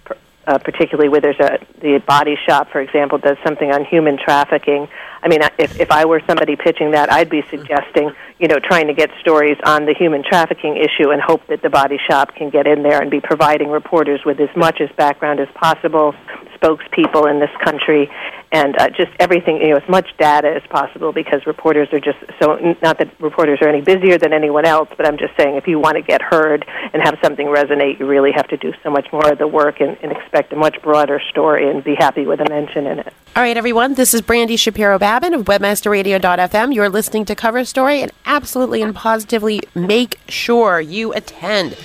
[0.49, 4.89] uh, particularly where there's a the body shop, for example, does something on human trafficking.
[5.23, 8.87] I mean, if if I were somebody pitching that, I'd be suggesting, you know, trying
[8.87, 12.49] to get stories on the human trafficking issue and hope that the body shop can
[12.49, 16.15] get in there and be providing reporters with as much as background as possible,
[16.57, 18.11] spokespeople in this country,
[18.51, 22.19] and uh, just everything, you know, as much data as possible because reporters are just
[22.41, 25.67] so, not that reporters are any busier than anyone else, but I'm just saying if
[25.67, 28.91] you want to get heard and have something resonate, you really have to do so
[28.91, 32.27] much more of the work and, and expect a much broader story and be happy
[32.27, 33.13] with a mention in it.
[33.37, 33.95] All right, everyone.
[33.95, 36.75] This is Brandy Shapiro Babin of WebmasterRadio.fm.
[36.75, 41.77] You're listening to Cover Story, and absolutely and positively make sure you attend.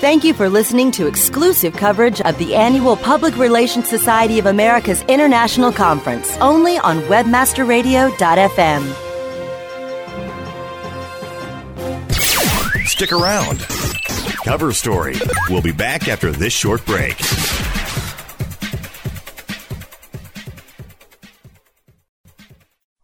[0.00, 5.02] Thank you for listening to exclusive coverage of the annual Public Relations Society of America's
[5.08, 6.07] International Conference,
[6.40, 8.82] only on WebmasterRadio.fm.
[12.86, 13.60] Stick around.
[14.44, 15.14] Cover Story.
[15.50, 17.16] We'll be back after this short break.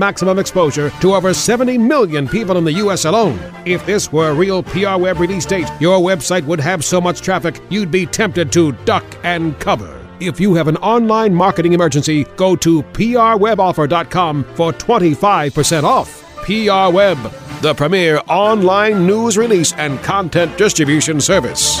[0.00, 3.04] maximum exposure to over 70 million people in the U.S.
[3.04, 3.38] alone.
[3.64, 7.20] If this were a real PR Web release date, your website would have so much
[7.20, 9.96] traffic you'd be tempted to duck and cover.
[10.18, 16.20] If you have an online marketing emergency, go to prweboffer.com for 25% off.
[16.44, 17.18] PR Web,
[17.62, 21.80] the premier online news release and content distribution service.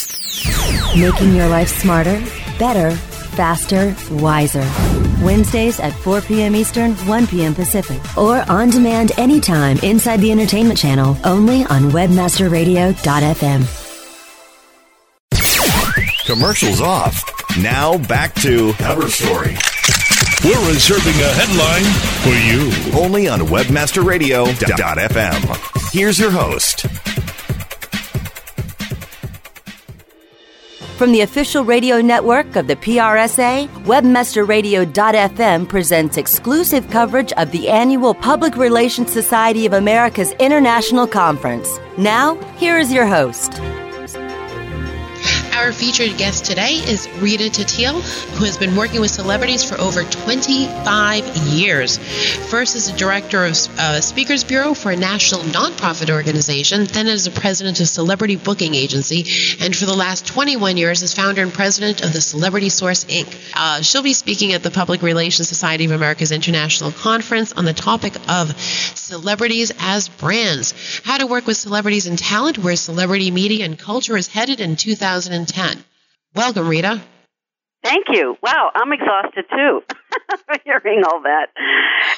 [0.97, 2.19] Making your life smarter,
[2.59, 4.59] better, faster, wiser.
[5.23, 6.53] Wednesdays at 4 p.m.
[6.53, 7.55] Eastern, 1 p.m.
[7.55, 8.01] Pacific.
[8.17, 13.77] Or on demand anytime inside the entertainment channel, only on webmasterradio.fm.
[16.25, 17.23] Commercials off.
[17.61, 19.55] Now back to Cover Story.
[20.43, 21.83] We're reserving a headline
[22.23, 22.69] for you.
[23.01, 25.91] Only on webmasterradio.fm.
[25.93, 26.85] Here's your host.
[31.01, 38.13] From the official radio network of the PRSA, WebmasterRadio.fm presents exclusive coverage of the annual
[38.13, 41.79] Public Relations Society of America's International Conference.
[41.97, 43.53] Now, here is your host.
[45.61, 50.03] Our featured guest today is Rita Tateel, who has been working with celebrities for over
[50.03, 51.99] 25 years.
[52.49, 57.27] First as a director of uh, Speakers Bureau for a national nonprofit organization, then as
[57.27, 59.27] a president of Celebrity Booking Agency,
[59.63, 63.31] and for the last 21 years as founder and president of the Celebrity Source Inc.
[63.53, 67.73] Uh, she'll be speaking at the Public Relations Society of America's International Conference on the
[67.73, 73.63] topic of celebrities as brands, how to work with celebrities and talent, where celebrity media
[73.63, 75.50] and culture is headed in 2010.
[76.35, 77.01] Welcome, Rita.
[77.83, 78.37] Thank you.
[78.41, 79.81] Wow, I'm exhausted too,
[80.63, 81.49] hearing all that.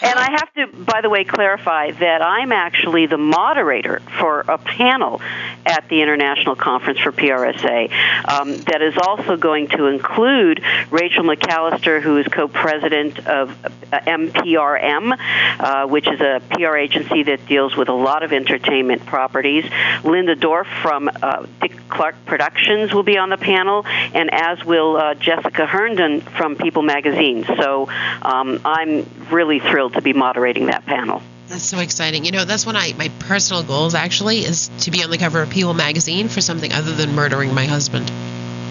[0.02, 4.58] And I have to, by the way, clarify that I'm actually the moderator for a
[4.58, 5.22] panel
[5.66, 7.92] at the International Conference for PRSA
[8.30, 15.18] um, that is also going to include Rachel McAllister, who is co-president of uh, MPRM,
[15.60, 19.66] uh, which is a PR agency that deals with a lot of entertainment properties.
[20.04, 24.98] Linda Dorf from uh, Dick Clark Productions will be on the panel, and as will
[24.98, 27.46] uh, Jessica Herndon from People Magazine.
[27.46, 27.83] So
[28.22, 31.22] um, I'm really thrilled to be moderating that panel.
[31.48, 32.26] That's so exciting.
[32.26, 35.42] You know, that's one of my personal goals actually is to be on the cover
[35.42, 38.12] of People Magazine for something other than murdering my husband.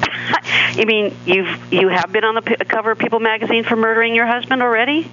[0.75, 4.15] you mean you've you have been on the p- cover of People Magazine for murdering
[4.15, 5.11] your husband already?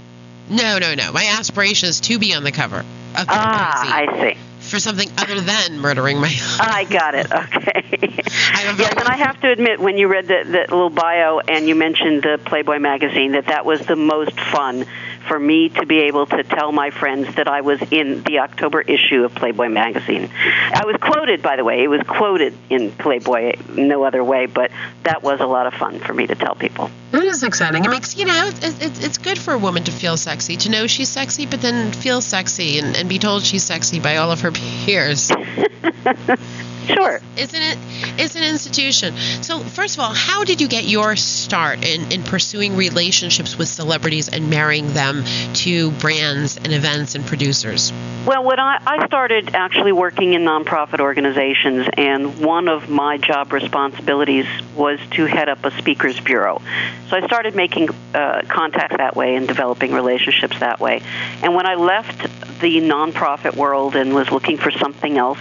[0.49, 1.11] No, no, no.
[1.11, 4.17] My aspiration is to be on the cover of People ah, Magazine.
[4.17, 6.33] I see for something other than murdering my.
[6.59, 7.31] I got it.
[7.31, 7.83] Okay.
[8.25, 11.75] yes, and I have to admit, when you read the, the little bio and you
[11.75, 14.85] mentioned the Playboy magazine, that that was the most fun
[15.29, 18.81] for me to be able to tell my friends that I was in the October
[18.81, 20.29] issue of Playboy magazine.
[20.73, 21.83] I was quoted, by the way.
[21.83, 24.71] It was quoted in Playboy, no other way, but
[25.03, 26.89] that was a lot of fun for me to tell people.
[27.13, 27.85] It is exciting.
[27.85, 30.69] It makes, you know, it's, it's, it's good for a woman to feel sexy, to
[30.69, 34.31] know she's sexy, but then feel sexy and, and be told she's sexy by all
[34.31, 35.31] of her peers.
[36.93, 37.21] Sure.
[37.37, 37.77] It's an it
[38.19, 39.15] it's an institution.
[39.41, 43.67] So first of all, how did you get your start in, in pursuing relationships with
[43.67, 45.23] celebrities and marrying them
[45.55, 47.93] to brands and events and producers?
[48.25, 53.53] Well, when I, I started actually working in nonprofit organizations, and one of my job
[53.53, 56.61] responsibilities was to head up a speakers bureau.
[57.09, 61.01] So I started making uh, contacts that way and developing relationships that way.
[61.41, 62.21] And when I left
[62.59, 65.39] the nonprofit world and was looking for something else,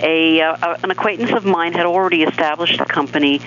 [0.00, 3.40] a, uh, an acquaintance of mine had already established a company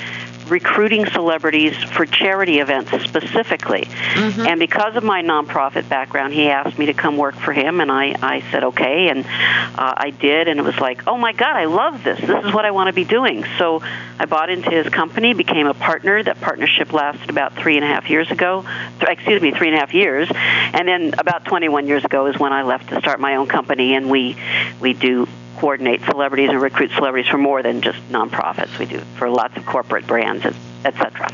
[0.50, 3.84] recruiting celebrities for charity events specifically.
[3.84, 4.42] Mm-hmm.
[4.42, 7.92] And because of my nonprofit background, he asked me to come work for him, and
[7.92, 11.56] I, I said okay, and uh, I did, and it was like, oh my God,
[11.56, 12.20] I love this.
[12.20, 13.46] This is what I want to be doing.
[13.58, 13.82] So
[14.18, 16.22] I bought into his company, became a partner.
[16.22, 18.66] That partnership lasted about three and a half years ago.
[19.00, 22.38] Th- excuse me, three and a half years, and then about 21 years ago is
[22.40, 24.36] when I left to start my own company, and we
[24.80, 25.28] we do
[25.60, 28.80] coordinate celebrities and recruit celebrities for more than just nonprofits.
[28.80, 30.46] We do for lots of corporate brands,
[30.86, 31.30] etc.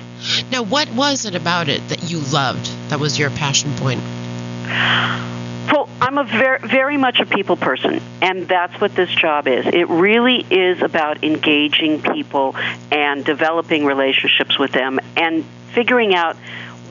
[0.51, 2.65] Now, what was it about it that you loved?
[2.89, 4.01] That was your passion point.
[5.71, 9.65] Well, I'm a very, very much a people person, and that's what this job is.
[9.65, 12.55] It really is about engaging people
[12.91, 16.35] and developing relationships with them and figuring out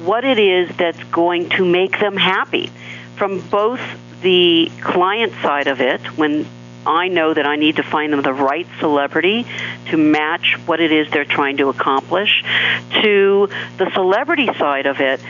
[0.04, 2.70] what it is that's going to make them happy
[3.16, 3.80] from both
[4.22, 6.46] the client side of it when
[6.86, 9.46] I know that I need to find them the right celebrity
[9.90, 12.42] to match what it is they're trying to accomplish,
[13.02, 15.20] to the celebrity side of it,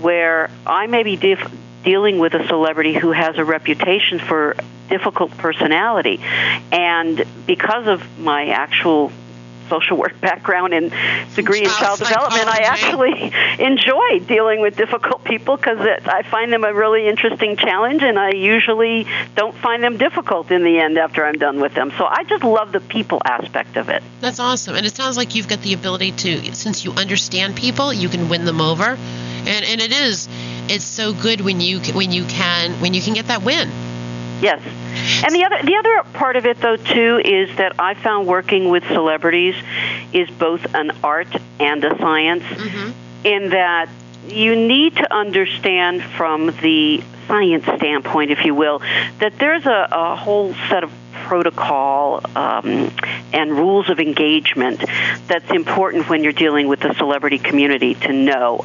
[0.00, 1.50] where I may be dif-
[1.84, 4.56] dealing with a celebrity who has a reputation for
[4.88, 6.20] difficult personality.
[6.70, 9.10] And because of my actual
[9.72, 10.92] social work background and
[11.34, 13.32] degree in child development, I actually
[13.64, 18.32] enjoy dealing with difficult people because I find them a really interesting challenge, and I
[18.32, 21.90] usually don't find them difficult in the end after I'm done with them.
[21.96, 24.02] So I just love the people aspect of it.
[24.20, 27.92] That's awesome, and it sounds like you've got the ability to, since you understand people,
[27.92, 30.28] you can win them over, and and it is,
[30.68, 33.70] it's so good when you when you can when you can get that win.
[34.42, 34.60] Yes.
[35.24, 38.70] And the other the other part of it though too is that I found working
[38.70, 39.54] with celebrities
[40.12, 41.28] is both an art
[41.60, 43.26] and a science mm-hmm.
[43.26, 43.88] in that
[44.26, 48.80] you need to understand from the science standpoint, if you will,
[49.20, 50.92] that there's a, a whole set of
[51.32, 52.92] protocol um,
[53.32, 54.78] and rules of engagement
[55.26, 58.58] that's important when you're dealing with the celebrity community to know.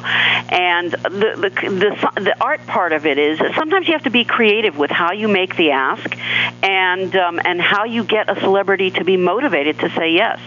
[0.50, 4.26] And the, the, the, the art part of it is sometimes you have to be
[4.26, 6.14] creative with how you make the ask
[6.62, 10.38] and, um, and how you get a celebrity to be motivated to say yes.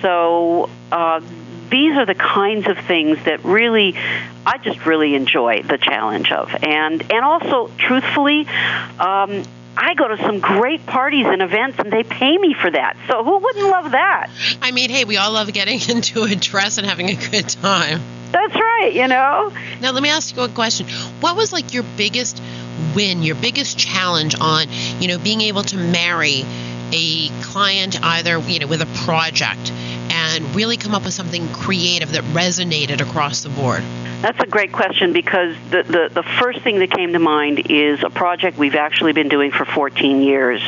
[0.00, 1.20] So, uh,
[1.68, 3.94] these are the kinds of things that really
[4.44, 8.46] I just really enjoy the challenge of, and and also truthfully.
[8.98, 9.42] Um,
[9.76, 12.96] I go to some great parties and events, and they pay me for that.
[13.08, 14.30] So who wouldn't love that?
[14.60, 18.00] I mean, hey, we all love getting into a dress and having a good time.
[18.32, 19.52] That's right, you know.
[19.80, 20.86] Now, let me ask you a question.
[21.20, 22.42] What was like your biggest
[22.94, 24.66] win, your biggest challenge on,
[25.00, 26.44] you know, being able to marry
[26.92, 29.70] a client either, you know, with a project
[30.10, 33.82] and really come up with something creative that resonated across the board?
[34.22, 38.04] That's a great question because the, the, the, first thing that came to mind is
[38.04, 40.62] a project we've actually been doing for 14 years,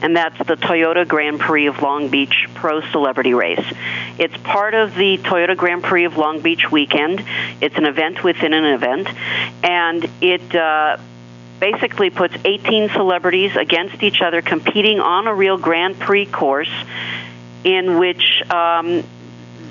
[0.00, 3.66] and that's the Toyota Grand Prix of Long Beach Pro Celebrity Race.
[4.16, 7.24] It's part of the Toyota Grand Prix of Long Beach weekend.
[7.60, 9.08] It's an event within an event,
[9.64, 10.98] and it uh,
[11.58, 16.72] basically puts 18 celebrities against each other competing on a real Grand Prix course
[17.64, 19.02] in which um,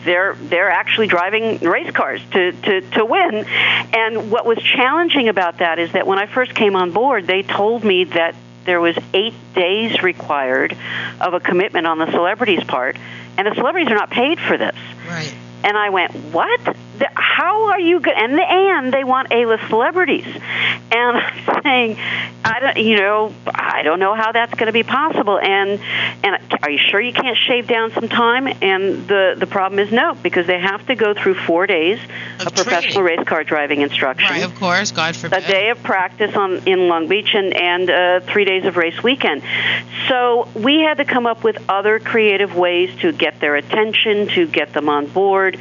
[0.04, 3.46] they're they're actually driving race cars to, to, to win.
[3.46, 7.44] And what was challenging about that is that when I first came on board, they
[7.44, 8.36] told me that
[8.66, 10.78] there was eight days required
[11.20, 12.98] of a commitment on the celebrities' part,
[13.38, 14.76] and the celebrities are not paid for this.
[15.08, 15.34] Right.
[15.64, 16.76] And I went, what?
[17.14, 18.14] How are you good?
[18.16, 20.26] And the, and they want A-list celebrities.
[20.26, 21.98] And I'm saying,
[22.44, 25.40] I don't, you know, I don't know how that's going to be possible.
[25.40, 25.80] And
[26.24, 28.48] and are you sure you can't shave down some time?
[28.48, 32.00] And the the problem is no, because they have to go through four days
[32.40, 34.30] of, of professional race car driving instruction.
[34.30, 35.44] Right, of course, God forbid.
[35.44, 39.02] A day of practice on in Long Beach and and uh, three days of race
[39.04, 39.44] weekend.
[40.08, 44.48] So we had to come up with other creative ways to get their attention, to
[44.48, 45.60] get them on board,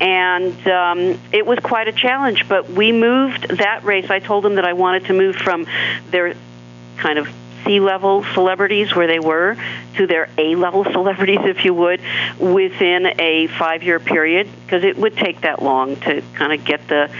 [0.00, 2.48] and um, it was quite a challenge.
[2.48, 4.10] But we moved that race.
[4.10, 5.66] I told them that I wanted to move from
[6.10, 6.34] their
[6.96, 7.28] kind of
[7.64, 9.56] C level celebrities where they were
[9.96, 12.00] to their A level celebrities, if you would,
[12.38, 16.86] within a five year period, because it would take that long to kind of get
[16.88, 17.10] the,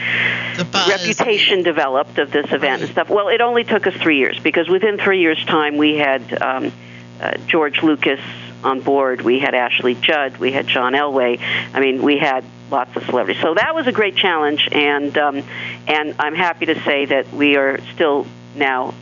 [0.57, 3.11] the reputation developed of this event and stuff.
[3.11, 6.73] Well, it only took us three years because within three years' time we had um,
[7.21, 8.21] uh, George Lucas
[8.65, 11.41] on board, we had Ashley Judd, we had John Elway.
[11.73, 13.41] I mean, we had lots of celebrities.
[13.41, 15.43] So that was a great challenge, and um,
[15.87, 18.95] and I'm happy to say that we are still now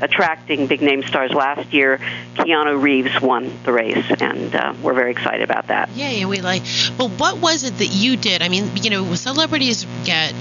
[0.00, 1.32] attracting big name stars.
[1.32, 1.98] Last year,
[2.34, 5.90] Keanu Reeves won the race, and uh, we're very excited about that.
[5.94, 6.62] Yeah, yeah, we like.
[6.96, 8.42] But what was it that you did?
[8.42, 10.34] I mean, you know, celebrities get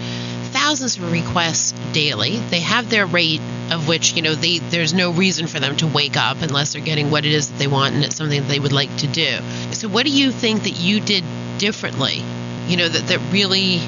[0.47, 2.37] thousands of requests daily.
[2.37, 3.41] They have their rate
[3.71, 6.81] of which, you know, they there's no reason for them to wake up unless they're
[6.81, 9.07] getting what it is that they want and it's something that they would like to
[9.07, 9.39] do.
[9.71, 11.23] So what do you think that you did
[11.57, 12.23] differently?
[12.67, 13.79] You know, that, that really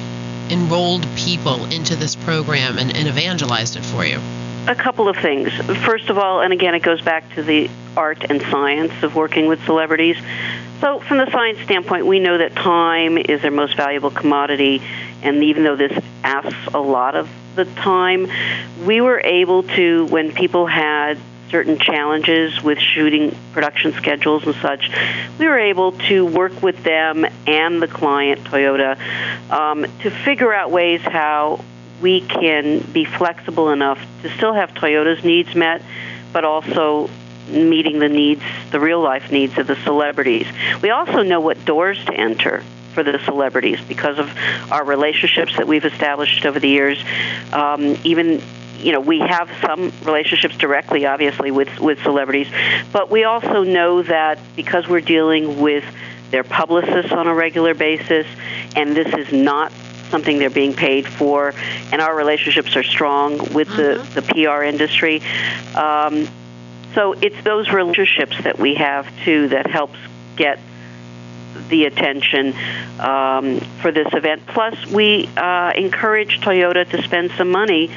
[0.50, 4.20] enrolled people into this program and, and evangelized it for you?
[4.66, 5.52] A couple of things.
[5.84, 9.46] First of all, and again, it goes back to the art and science of working
[9.46, 10.16] with celebrities.
[10.80, 14.82] So, from the science standpoint, we know that time is their most valuable commodity,
[15.22, 18.30] and even though this asks a lot of the time,
[18.84, 21.18] we were able to, when people had
[21.50, 24.88] certain challenges with shooting production schedules and such,
[25.38, 28.98] we were able to work with them and the client, Toyota,
[29.50, 31.64] um, to figure out ways how
[32.00, 35.82] we can be flexible enough to still have Toyota's needs met,
[36.32, 37.10] but also
[37.48, 40.46] meeting the needs, the real life needs of the celebrities.
[40.80, 42.62] We also know what doors to enter
[42.94, 44.30] for the celebrities because of
[44.70, 47.02] our relationships that we've established over the years.
[47.52, 48.42] Um, even
[48.78, 52.48] you know, we have some relationships directly, obviously, with with celebrities,
[52.92, 55.84] but we also know that because we're dealing with
[56.30, 58.26] their publicists on a regular basis,
[58.76, 59.72] and this is not
[60.10, 61.54] something they're being paid for,
[61.92, 65.22] and our relationships are strong with the, the PR industry.
[65.74, 66.28] Um,
[66.94, 69.98] so it's those relationships that we have too that helps
[70.36, 70.58] get
[71.70, 72.54] the attention
[73.00, 74.46] um, for this event.
[74.46, 77.90] Plus, we uh, encourage Toyota to spend some money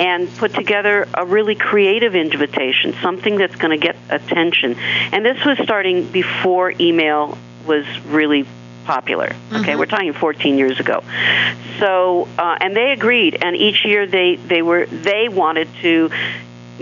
[0.00, 4.74] and put together a really creative invitation, something that's going to get attention.
[5.12, 8.46] And this was starting before email was really
[8.84, 9.26] popular.
[9.26, 9.78] Okay, Mm-hmm.
[9.78, 11.04] we're talking 14 years ago.
[11.78, 16.10] So, uh, and they agreed, and each year they they were they wanted to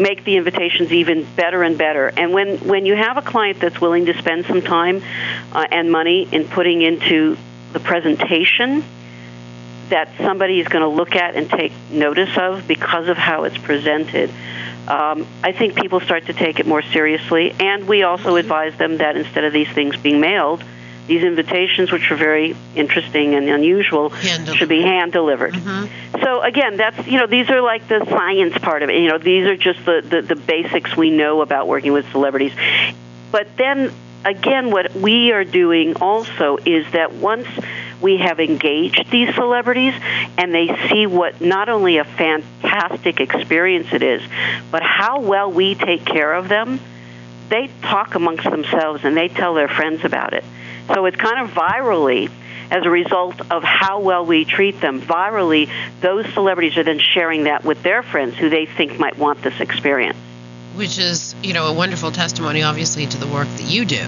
[0.00, 2.08] make the invitations even better and better.
[2.08, 5.02] And when when you have a client that's willing to spend some time
[5.52, 7.36] uh, and money in putting into
[7.72, 8.84] the presentation
[9.90, 13.58] that somebody is going to look at and take notice of because of how it's
[13.58, 14.30] presented.
[14.88, 18.98] Um, I think people start to take it more seriously, and we also advise them
[18.98, 20.64] that instead of these things being mailed,
[21.10, 24.10] these invitations, which are very interesting and unusual,
[24.54, 25.54] should be hand delivered.
[25.54, 26.22] Mm-hmm.
[26.22, 29.00] So again, that's you know these are like the science part of it.
[29.00, 32.52] You know these are just the, the the basics we know about working with celebrities.
[33.32, 33.92] But then
[34.24, 37.48] again, what we are doing also is that once
[38.00, 39.94] we have engaged these celebrities
[40.38, 44.22] and they see what not only a fantastic experience it is,
[44.70, 46.78] but how well we take care of them,
[47.48, 50.44] they talk amongst themselves and they tell their friends about it.
[50.94, 52.30] So it's kind of virally
[52.70, 55.00] as a result of how well we treat them.
[55.00, 55.70] Virally,
[56.00, 59.60] those celebrities are then sharing that with their friends who they think might want this
[59.60, 60.16] experience.
[60.76, 64.06] Which is, you know, a wonderful testimony, obviously, to the work that you do.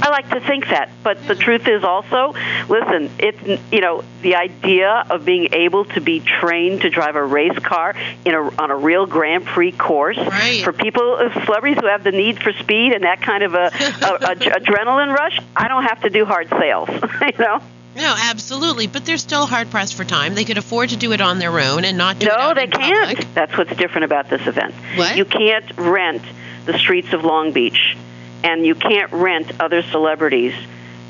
[0.00, 2.32] I like to think that, but the truth is also,
[2.68, 7.24] listen, it's you know the idea of being able to be trained to drive a
[7.24, 7.94] race car
[8.24, 10.18] in a on a real Grand Prix course
[10.64, 13.66] for people, uh, celebrities who have the need for speed and that kind of a,
[13.66, 13.70] a, a
[14.60, 15.38] adrenaline rush.
[15.56, 16.88] I don't have to do hard sales,
[17.22, 17.60] you know.
[17.96, 18.86] No, absolutely.
[18.86, 20.36] But they're still hard pressed for time.
[20.36, 22.54] They could afford to do it on their own and not do it No, out
[22.56, 23.08] they can't.
[23.18, 23.34] public.
[23.34, 24.72] That's what's different about this event.
[24.94, 25.16] What?
[25.16, 26.22] You can't rent
[26.64, 27.96] the streets of Long Beach,
[28.44, 30.54] and you can't rent other celebrities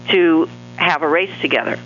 [0.09, 1.79] to have a race together.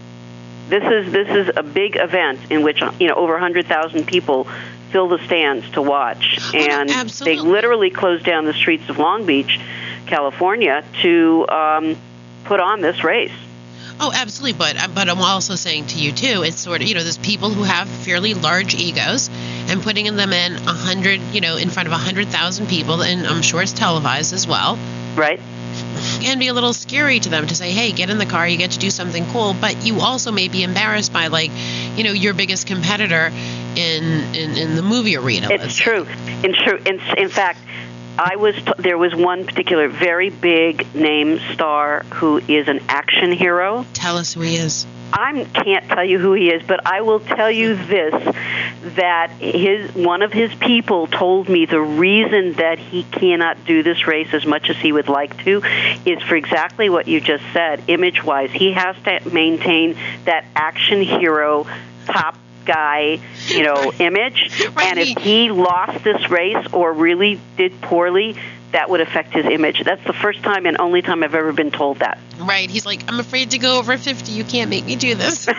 [0.69, 4.47] This is this is a big event in which you know over 100,000 people
[4.91, 6.89] fill the stands to watch, and
[7.25, 9.59] they literally closed down the streets of Long Beach,
[10.07, 11.97] California, to um,
[12.45, 13.33] put on this race.
[14.03, 14.59] Oh, absolutely.
[14.59, 17.19] But uh, but I'm also saying to you too, it's sort of you know there's
[17.19, 19.31] people who have fairly large egos,
[19.69, 23.03] and putting them in a hundred you know in front of a hundred thousand people,
[23.03, 24.77] and I'm sure it's televised as well.
[25.15, 25.39] Right.
[26.21, 28.59] Can be a little scary to them to say, "Hey, get in the car, you
[28.59, 31.53] get to do something cool," but you also may be embarrassed by like,
[31.97, 33.31] you know, your biggest competitor
[33.77, 35.47] in in, in the movie arena.
[35.51, 36.09] It's true.
[36.43, 36.79] In true.
[36.85, 37.61] In, in fact,
[38.19, 43.33] I was t- there was one particular very big name star who is an action
[43.33, 43.87] hero.
[43.95, 44.87] Tell us who he is.
[45.13, 48.15] I can't tell you who he is, but I will tell you this:
[48.97, 54.07] that his one of his people told me the reason that he cannot do this
[54.07, 55.63] race as much as he would like to
[56.05, 57.83] is for exactly what you just said.
[57.89, 61.67] Image-wise, he has to maintain that action hero
[62.07, 64.51] top guy, you know, image.
[64.77, 68.37] And if he lost this race or really did poorly,
[68.73, 69.85] that would affect his image.
[69.85, 72.19] That's the first time and only time I've ever been told that.
[72.39, 72.69] Right.
[72.71, 74.33] He's like, I'm afraid to go over 50.
[74.33, 75.49] You can't make me do this.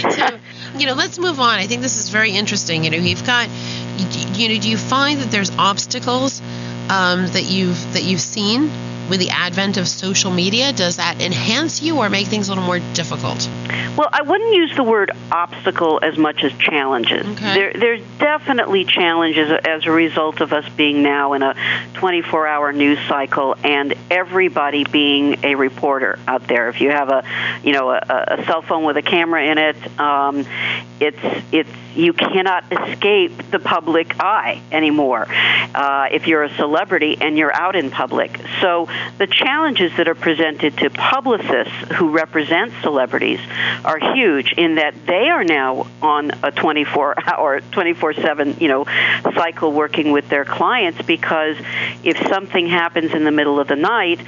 [0.00, 0.38] So,
[0.76, 1.58] you know, let's move on.
[1.58, 2.84] I think this is very interesting.
[2.84, 6.40] You know, you've got, you, you know, do you find that there's obstacles
[6.88, 8.70] um, that you've that you've seen
[9.10, 10.72] with the advent of social media?
[10.72, 13.48] Does that enhance you or make things a little more difficult?
[13.96, 17.26] Well, I wouldn't use the word obstacle as much as challenges.
[17.40, 21.54] There, there's definitely challenges as a result of us being now in a
[21.94, 26.68] 24-hour news cycle and everybody being a reporter out there.
[26.68, 27.24] If you have a,
[27.64, 28.00] you know, a,
[28.38, 30.46] a cell phone with a camera in it, um,
[31.00, 31.18] it's
[31.50, 35.26] it's you cannot escape the public eye anymore.
[35.28, 38.88] Uh, if you're a celebrity and you're out in public, so
[39.18, 43.40] the challenges that are presented to publicists who represent celebrities
[43.84, 48.84] are huge in that they are now on a 24-hour, 24/7, you know,
[49.34, 51.56] cycle working with their clients because
[52.02, 54.20] if something happens in the middle of the night,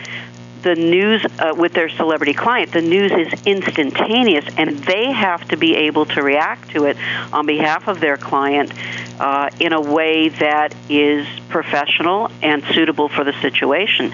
[0.63, 5.57] the news uh, with their celebrity client, the news is instantaneous, and they have to
[5.57, 6.97] be able to react to it
[7.33, 8.73] on behalf of their client
[9.21, 14.13] uh, in a way that is professional and suitable for the situation.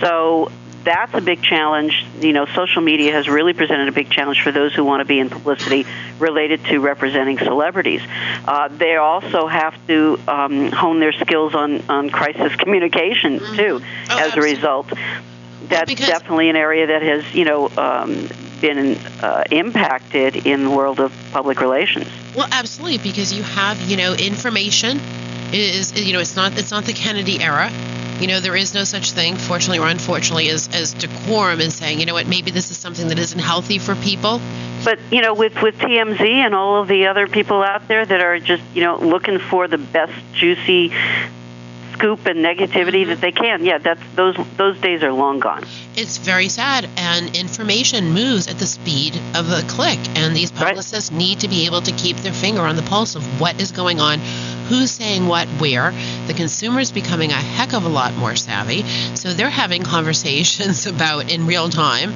[0.00, 0.50] So
[0.84, 2.06] that's a big challenge.
[2.20, 5.04] You know, social media has really presented a big challenge for those who want to
[5.04, 5.86] be in publicity
[6.18, 8.02] related to representing celebrities.
[8.46, 13.82] Uh, they also have to um, hone their skills on, on crisis communication too.
[14.08, 14.90] as a result,
[15.70, 18.28] that's definitely an area that has you know um,
[18.60, 22.06] been uh, impacted in the world of public relations.
[22.36, 25.00] Well, absolutely, because you have, you know, information
[25.52, 27.70] is, you know, it's not it's not the Kennedy era.
[28.20, 32.00] You know, there is no such thing, fortunately or unfortunately, as as decorum and saying,
[32.00, 34.40] you know what, maybe this is something that isn't healthy for people.
[34.84, 38.20] But you know, with with TMZ and all of the other people out there that
[38.22, 40.92] are just you know looking for the best juicy
[42.00, 45.64] scoop and negativity that they can, yeah, that's those those days are long gone.
[45.96, 51.10] It's very sad, and information moves at the speed of a click, and these publicists
[51.10, 54.00] need to be able to keep their finger on the pulse of what is going
[54.00, 54.18] on,
[54.68, 55.92] who's saying what where.
[56.26, 58.82] The consumer's becoming a heck of a lot more savvy.
[59.14, 62.14] So they're having conversations about in real time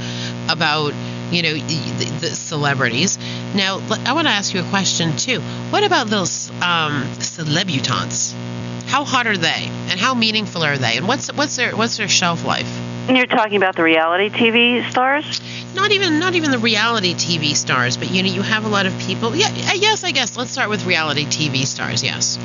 [0.49, 0.95] about
[1.30, 3.18] you know the, the celebrities.
[3.55, 5.41] Now I want to ask you a question too.
[5.68, 8.35] What about those um, celebutants?
[8.87, 12.09] How hot are they, and how meaningful are they, and what's what's their what's their
[12.09, 12.68] shelf life?
[13.09, 15.41] And you're talking about the reality TV stars?
[15.74, 18.87] Not even not even the reality TV stars, but you know you have a lot
[18.87, 19.35] of people.
[19.35, 22.03] Yeah, uh, yes, I guess let's start with reality TV stars.
[22.03, 22.39] Yes.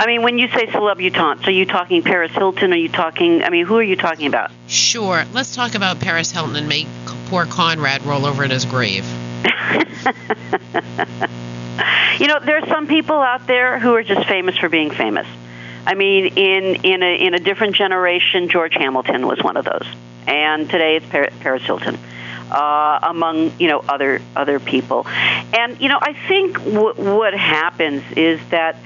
[0.00, 2.72] I mean, when you say celebutants, are you talking Paris Hilton?
[2.72, 3.42] Are you talking?
[3.42, 4.50] I mean, who are you talking about?
[4.66, 5.24] Sure.
[5.32, 6.86] Let's talk about Paris Hilton and make
[7.26, 9.04] poor Conrad roll over in his grave.
[12.18, 15.26] you know, there's some people out there who are just famous for being famous.
[15.86, 19.86] I mean, in in a in a different generation, George Hamilton was one of those,
[20.26, 21.98] and today it's Paris Hilton.
[22.50, 28.02] Uh, among you know other other people, and you know I think w- what happens
[28.16, 28.76] is that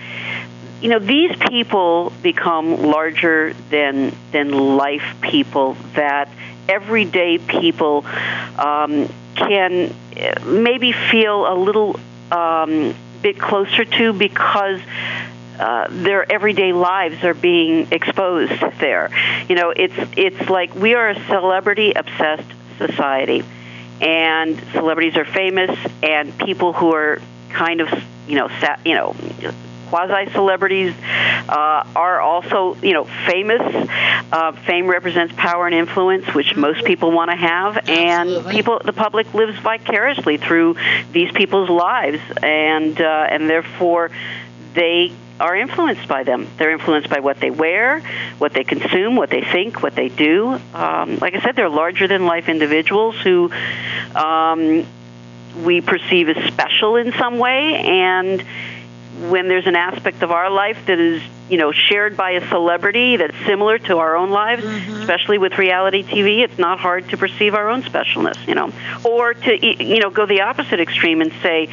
[0.82, 6.28] you know these people become larger than than life people that
[6.68, 8.04] everyday people
[8.58, 11.98] um, can uh, maybe feel a little
[12.30, 14.80] um, bit closer to because
[15.58, 19.10] uh, their everyday lives are being exposed there.
[19.48, 23.44] You know, it's it's like we are a celebrity obsessed society,
[24.00, 27.88] and celebrities are famous, and people who are kind of
[28.26, 29.14] you know sa- you know
[29.88, 30.92] quasi celebrities
[31.48, 33.62] uh, are also you know famous.
[34.32, 38.04] Uh, fame represents power and influence, which most people want to have, Absolutely.
[38.04, 40.74] and people the public lives vicariously through
[41.12, 44.10] these people's lives, and uh, and therefore
[44.74, 46.48] they are influenced by them.
[46.58, 48.00] They're influenced by what they wear,
[48.38, 50.60] what they consume, what they think, what they do.
[50.72, 53.50] Um, like I said, they're larger than life individuals who
[54.14, 54.86] um,
[55.64, 58.44] we perceive as special in some way, and
[59.30, 63.16] when there's an aspect of our life that is you know shared by a celebrity
[63.16, 65.00] that's similar to our own lives Mm-hmm.
[65.00, 68.72] especially with reality tv it's not hard to perceive our own specialness you know
[69.04, 71.68] or to you know go the opposite extreme and say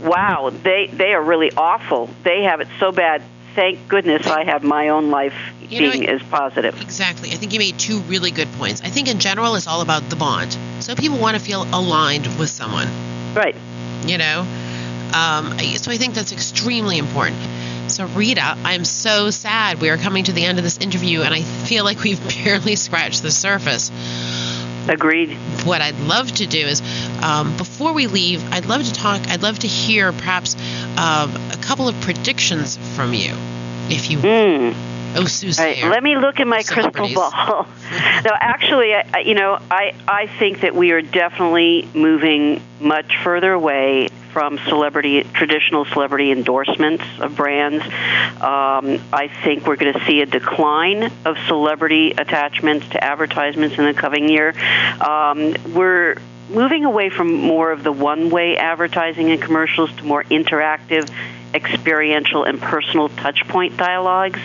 [0.00, 3.22] wow they they are really awful they have it so bad
[3.54, 5.34] thank goodness i have my own life
[5.68, 7.30] You know, being as positive Exactly.
[7.32, 8.80] I think you made two really good points.
[8.82, 10.56] I think in general it's all about the bond.
[10.80, 12.86] So people want to feel aligned with someone.
[13.34, 13.56] right
[14.06, 14.46] You know?
[15.14, 17.38] Um, so I think that's extremely important.
[17.88, 21.32] So, Rita, I'm so sad we are coming to the end of this interview, and
[21.32, 23.90] I feel like we've barely scratched the surface.
[24.88, 25.30] agreed
[25.64, 26.82] What I'd love to do is,
[27.22, 30.56] um, before we leave, I'd love to talk, I'd love to hear perhaps
[30.98, 33.34] um, a couple of predictions from you,
[33.88, 34.18] if you.
[34.18, 34.74] Mm.
[35.18, 35.26] Oh.
[35.58, 35.82] Right.
[35.82, 37.66] Let me look at my crystal ball.
[38.24, 43.52] no, actually, I- you know, I I think that we are definitely moving much further
[43.52, 47.82] away from celebrity traditional celebrity endorsements of brands.
[47.82, 53.86] Um, I think we're going to see a decline of celebrity attachments to advertisements in
[53.86, 54.54] the coming year.
[55.00, 56.16] Um, we're
[56.50, 61.10] moving away from more of the one-way advertising and commercials to more interactive
[61.54, 64.38] experiential and personal touchpoint dialogues.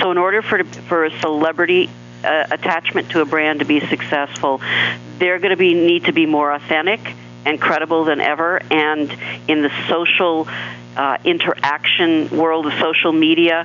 [0.00, 1.88] So, in order for for a celebrity
[2.22, 4.60] uh, attachment to a brand to be successful,
[5.16, 7.00] they're going to be need to be more authentic
[7.44, 8.60] and credible than ever.
[8.70, 9.10] And
[9.48, 10.48] in the social
[10.96, 13.60] uh, interaction world of social media,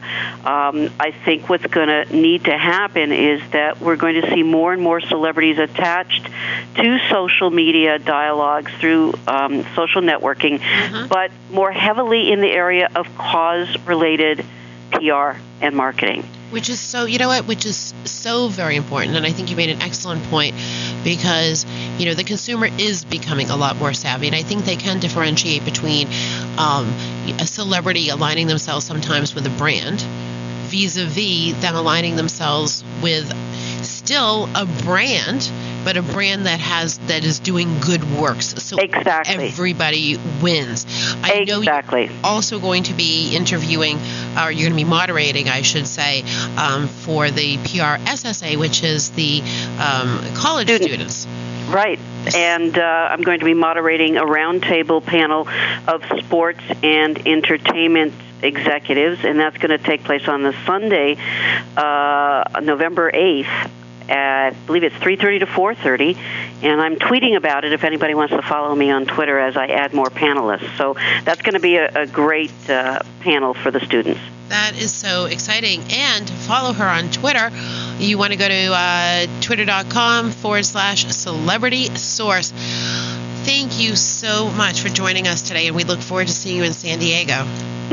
[0.45, 4.43] um, I think what's going to need to happen is that we're going to see
[4.43, 6.27] more and more celebrities attached
[6.75, 10.61] to social media dialogues through um, social networking,
[11.09, 14.45] but more heavily in the area of cause related
[14.91, 16.23] PR and marketing.
[16.51, 19.15] Which is so, you know what, which is so very important.
[19.15, 20.55] And I think you made an excellent point
[21.03, 21.65] because,
[21.97, 24.27] you know, the consumer is becoming a lot more savvy.
[24.27, 26.07] And I think they can differentiate between
[26.57, 26.87] um,
[27.39, 30.01] a celebrity aligning themselves sometimes with a brand
[30.65, 33.31] vis a vis them aligning themselves with
[34.05, 35.51] still a brand
[35.83, 38.55] but a brand that has that is doing good works.
[38.63, 39.45] So exactly.
[39.45, 40.85] everybody wins.
[41.21, 42.05] I know exactly.
[42.05, 43.97] you're also going to be interviewing
[44.35, 46.23] or you're going to be moderating i should say
[46.57, 49.41] um, for the prssa which is the
[49.79, 51.27] um, college students.
[51.67, 51.99] Right.
[52.35, 55.47] And uh, I'm going to be moderating a roundtable panel
[55.87, 61.17] of sports and entertainment executives, and that's going to take place on the Sunday,
[61.75, 63.69] uh, November 8th.
[64.09, 66.17] At, I believe it's 3:30 to 4:30,
[66.63, 67.73] and I'm tweeting about it.
[67.73, 71.41] If anybody wants to follow me on Twitter as I add more panelists, so that's
[71.41, 74.21] going to be a, a great uh, panel for the students.
[74.49, 75.81] That is so exciting.
[75.89, 77.49] And follow her on Twitter.
[77.97, 82.51] You want to go to uh, twitter.com forward slash celebrity source.
[83.45, 86.63] Thank you so much for joining us today, and we look forward to seeing you
[86.63, 87.45] in San Diego.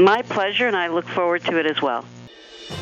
[0.02, 2.04] My pleasure, and I look forward to it as well.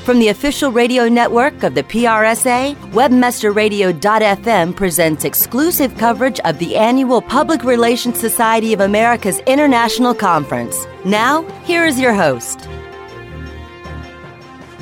[0.05, 7.21] From the official radio network of the PRSA, WebmasterRadio.fm presents exclusive coverage of the annual
[7.21, 10.87] Public Relations Society of America's International Conference.
[11.05, 12.69] Now, here is your host.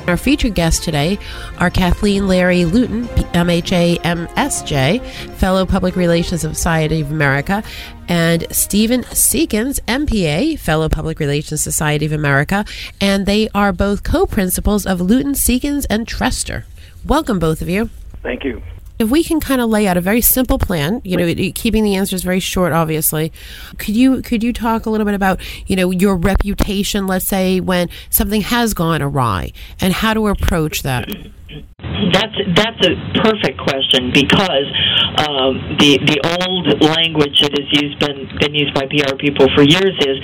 [0.09, 1.19] Our featured guests today
[1.59, 5.05] are Kathleen Larey Lewton, MHA MSJ,
[5.35, 7.61] Fellow Public Relations Society of America,
[8.07, 12.65] and Stephen Seekins, MPA, Fellow Public Relations Society of America,
[12.99, 16.63] and they are both co principals of Lewton, Seekins, and Trester.
[17.05, 17.91] Welcome, both of you.
[18.23, 18.63] Thank you
[18.99, 21.95] if we can kind of lay out a very simple plan, you know, keeping the
[21.95, 23.31] answers very short, obviously,
[23.77, 27.61] could you could you talk a little bit about you know your reputation, let's say
[27.61, 31.09] when something has gone awry, and how to approach that?
[31.49, 32.93] That's that's a
[33.25, 34.69] perfect question because
[35.17, 39.65] um, the the old language that has used been been used by PR people for
[39.65, 40.17] years is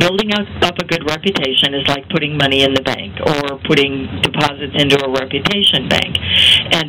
[0.00, 4.08] building up, up a good reputation is like putting money in the bank or putting
[4.24, 6.16] deposits into a reputation bank,
[6.72, 6.88] and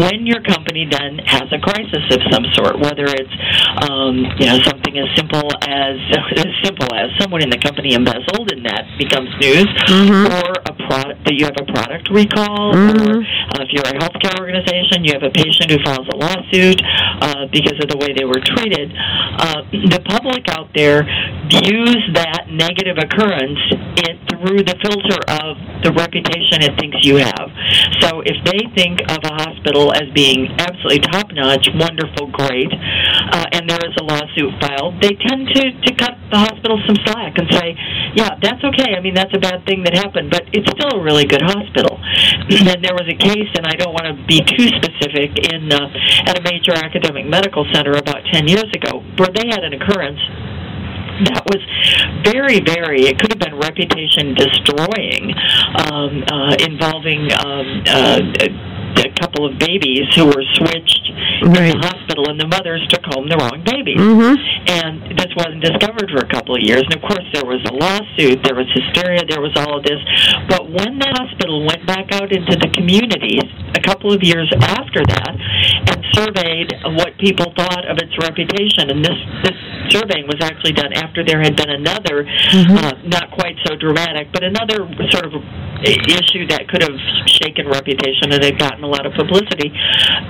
[0.00, 3.36] when your company then has a crisis of some sort, whether it's
[3.88, 5.96] um, you know something as simple as
[6.40, 10.26] as simple as someone in the company embezzled and that becomes news, mm-hmm.
[10.32, 13.01] or a product that you have a product recall, mm-hmm.
[13.02, 16.78] Or uh, if you're a healthcare organization, you have a patient who files a lawsuit
[17.20, 18.94] uh, because of the way they were treated.
[18.94, 21.02] Uh, the public out there
[21.50, 23.58] views that negative occurrence
[24.06, 27.50] in, through the filter of the reputation it thinks you have.
[28.02, 33.46] So if they think of a hospital as being absolutely top notch, wonderful, great, uh,
[33.54, 37.38] and there is a lawsuit filed, they tend to, to cut the hospital some slack
[37.38, 37.74] and say,
[38.14, 38.94] yeah, that's okay.
[38.94, 41.98] I mean, that's a bad thing that happened, but it's still a really good hospital.
[42.50, 45.88] and there was a case, and I don't want to be too specific, in uh,
[46.28, 50.20] at a major academic medical center about 10 years ago, where they had an occurrence
[51.24, 51.62] that was
[52.24, 55.32] very, very, it could have been reputation destroying,
[55.88, 58.20] um, uh, involving um, uh,
[59.00, 61.04] a couple of babies who were switched
[61.44, 61.70] right.
[61.70, 63.96] in the hospital, and the mothers took home the wrong baby.
[63.96, 64.34] Mm-hmm.
[64.68, 66.82] And this wasn't discovered for a couple of years.
[66.86, 70.00] And of course, there was a lawsuit, there was hysteria, there was all of this.
[70.48, 75.02] But when the hospital went back out into the communities a couple of years after
[75.02, 75.34] that
[75.90, 79.58] and surveyed what people thought of its reputation, and this this
[79.90, 82.76] surveying was actually done after there had been another, mm-hmm.
[82.76, 85.32] uh, not quite so dramatic, but another sort of
[85.84, 86.94] issue that could have
[87.26, 89.70] shaken reputation and had gotten a lot of publicity.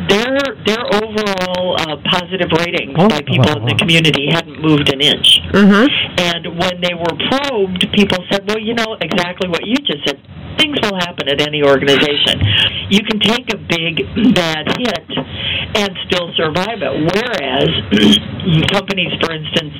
[0.08, 4.92] Their their overall uh, positive ratings oh, by people oh, in the community hadn't moved
[4.92, 5.40] an inch.
[5.52, 5.86] Mm-hmm.
[6.18, 10.20] And when they were probed, people said, "Well, you know exactly what you just said.
[10.58, 12.44] Things will happen at any organization.
[12.90, 15.08] You can take a big bad hit
[15.74, 16.92] and still survive it.
[17.08, 17.70] Whereas
[18.72, 19.74] companies, for instance."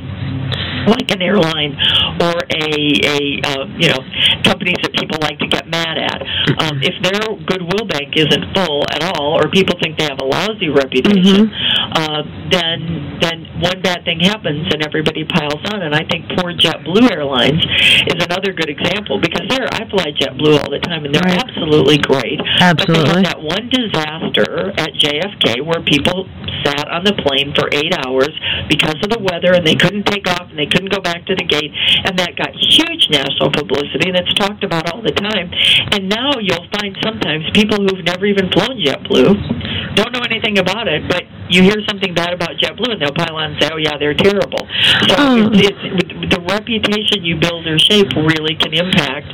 [0.87, 1.77] like an airline
[2.21, 2.67] or a
[3.07, 4.01] a uh, you know
[4.45, 6.21] companies that people like to get mad at.
[6.59, 10.25] Um, if their goodwill bank isn't full at all, or people think they have a
[10.25, 11.93] lousy reputation, mm-hmm.
[11.97, 15.83] uh, then then one bad thing happens and everybody piles on.
[15.83, 17.63] And I think poor JetBlue Airlines
[18.11, 21.43] is another good example because they're I fly JetBlue all the time and they're right.
[21.43, 22.41] absolutely great.
[22.61, 22.95] Absolutely.
[22.95, 26.27] But they had that one disaster at JFK where people
[26.65, 28.31] sat on the plane for eight hours
[28.69, 31.35] because of the weather and they couldn't take off and they couldn't go back to
[31.37, 31.71] the gate
[32.05, 35.53] and that got huge national publicity and it's talked about all the time.
[35.93, 40.89] And now you'll find sometimes people who've never even flown JetBlue don't know anything about
[40.89, 43.77] it, but you hear something bad about JetBlue and they'll pile on and say, "Oh
[43.77, 44.67] yeah, they're terrible."
[45.09, 45.51] So oh.
[45.53, 49.29] it's, it's, the reputation you build or shape really can impact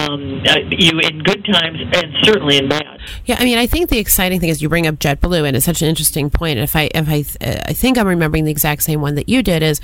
[0.00, 3.00] um, uh, you in good times and certainly in bad.
[3.26, 5.66] Yeah, I mean, I think the exciting thing is you bring up JetBlue, and it's
[5.66, 6.58] such an interesting point.
[6.58, 7.24] And if I if I
[7.68, 9.80] I think I'm remembering the exact same one that you did is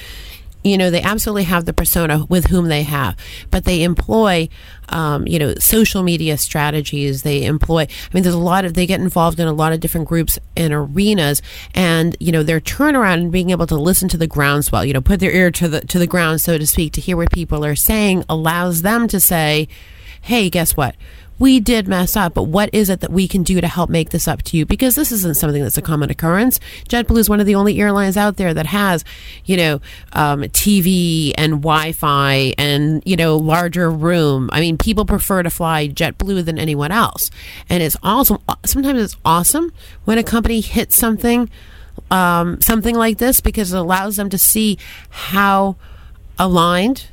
[0.65, 3.17] you know, they absolutely have the persona with whom they have,
[3.51, 4.49] but they employ,
[4.89, 7.23] um, you know, social media strategies.
[7.23, 9.81] They employ, I mean, there's a lot of, they get involved in a lot of
[9.81, 11.43] different groups and arenas
[11.75, 15.03] and, you know, their turnaround and being able to listen to the groundswell, you know,
[15.03, 17.63] put their ear to the, to the ground, so to speak, to hear what people
[17.63, 19.69] are saying allows them to say,
[20.23, 20.97] hey, guess what?
[21.39, 24.11] We did mess up, but what is it that we can do to help make
[24.11, 24.65] this up to you?
[24.65, 26.61] Because this isn't something that's a common occurrence.
[26.89, 29.05] JetBlue is one of the only airlines out there that has,
[29.45, 29.81] you know,
[30.13, 34.49] um, TV and Wi-Fi and you know larger room.
[34.53, 37.31] I mean, people prefer to fly JetBlue than anyone else,
[37.69, 38.39] and it's awesome.
[38.65, 39.73] Sometimes it's awesome
[40.05, 41.51] when a company hits something,
[42.11, 44.79] um, something like this, because it allows them to see
[45.11, 45.77] how
[46.39, 47.09] aligned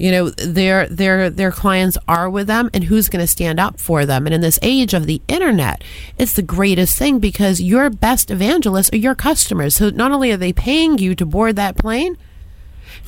[0.00, 3.78] you know their their their clients are with them and who's going to stand up
[3.78, 4.26] for them.
[4.26, 5.84] And in this age of the internet
[6.18, 9.76] it's the greatest thing because your best evangelists are your customers.
[9.76, 12.16] So not only are they paying you to board that plane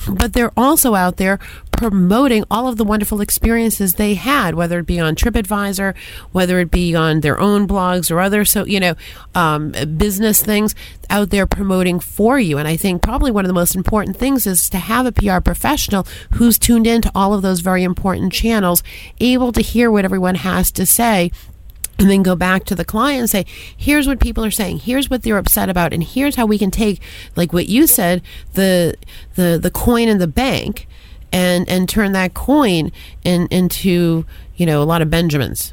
[0.08, 1.38] but they're also out there
[1.72, 5.96] promoting all of the wonderful experiences they had, whether it be on TripAdvisor,
[6.30, 8.94] whether it be on their own blogs or other, so you know,
[9.34, 10.74] um, business things
[11.10, 12.56] out there promoting for you.
[12.58, 15.40] And I think probably one of the most important things is to have a PR
[15.40, 18.82] professional who's tuned into all of those very important channels,
[19.18, 21.32] able to hear what everyone has to say
[22.02, 23.46] and then go back to the client and say
[23.76, 26.70] here's what people are saying here's what they're upset about and here's how we can
[26.70, 27.00] take
[27.36, 28.20] like what you said
[28.54, 28.94] the
[29.36, 30.86] the the coin in the bank
[31.32, 32.92] and and turn that coin
[33.24, 34.26] in, into
[34.56, 35.72] you know a lot of benjamins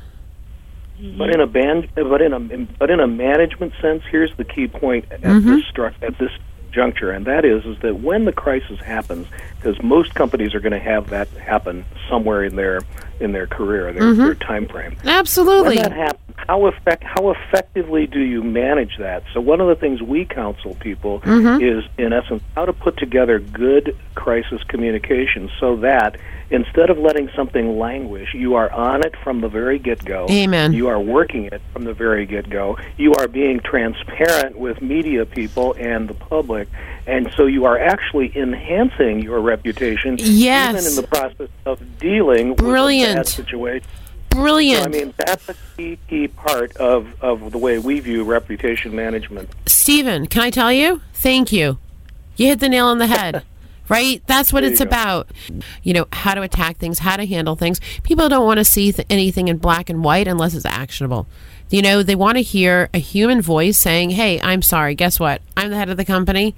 [1.17, 2.39] but in a band but in a
[2.77, 5.49] but in a management sense here's the key point at Mm-hmm.
[5.55, 6.31] this stru- at this
[6.71, 10.71] juncture and that is is that when the crisis happens because most companies are going
[10.71, 12.81] to have that happen somewhere in their
[13.19, 14.17] in their career their, Mhm.
[14.17, 19.23] their time frame absolutely when that happens, how effect how effectively do you manage that?
[19.33, 21.61] So one of the things we counsel people Mhm.
[21.61, 26.17] is, in essence, how to put together good crisis communication so that
[26.51, 30.27] instead of letting something languish, you are on it from the very get go.
[30.29, 30.73] Amen.
[30.73, 32.77] You are working it from the very get go.
[32.97, 36.67] You are being transparent with media people and the public,
[37.07, 40.75] and so you are actually enhancing your reputation, Yes.
[40.75, 43.15] even in the process of dealing with a Brilliant.
[43.17, 43.87] bad situation.
[44.29, 44.83] Brilliant.
[44.83, 48.95] So, I mean, that's a key, key part of, of the way we view reputation
[48.95, 49.49] management.
[49.65, 51.01] Stephen, can I tell you?
[51.15, 51.79] Thank you.
[52.35, 53.43] You hit the nail on the head.
[53.89, 54.21] Right?
[54.27, 55.31] That's what There it's you about.
[55.83, 57.81] You know, how to attack things, how to handle things.
[58.03, 61.27] People don't want to see th- anything in black and white unless it's actionable.
[61.71, 64.95] You know, they want to hear a human voice saying, hey, I'm sorry.
[64.95, 65.41] Guess what?
[65.57, 66.55] I'm the head of the company.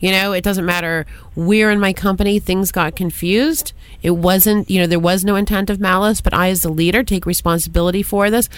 [0.00, 1.06] You know, it doesn't matter
[1.36, 3.72] where in my company things got confused.
[4.02, 7.04] It wasn't, you know, there was no intent of malice, but I, as the leader,
[7.04, 8.48] take responsibility for this.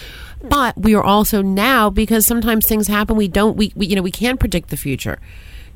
[0.43, 4.01] But we are also now, because sometimes things happen, we don't, we, we you know,
[4.01, 5.19] we can't predict the future.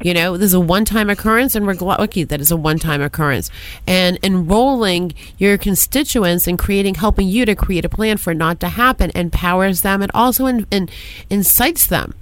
[0.00, 3.02] You know, this is a one-time occurrence, and we're gl- lucky that it's a one-time
[3.02, 3.50] occurrence.
[3.86, 8.60] And enrolling your constituents and creating, helping you to create a plan for it not
[8.60, 10.88] to happen, empowers them and also in, in,
[11.30, 12.14] incites them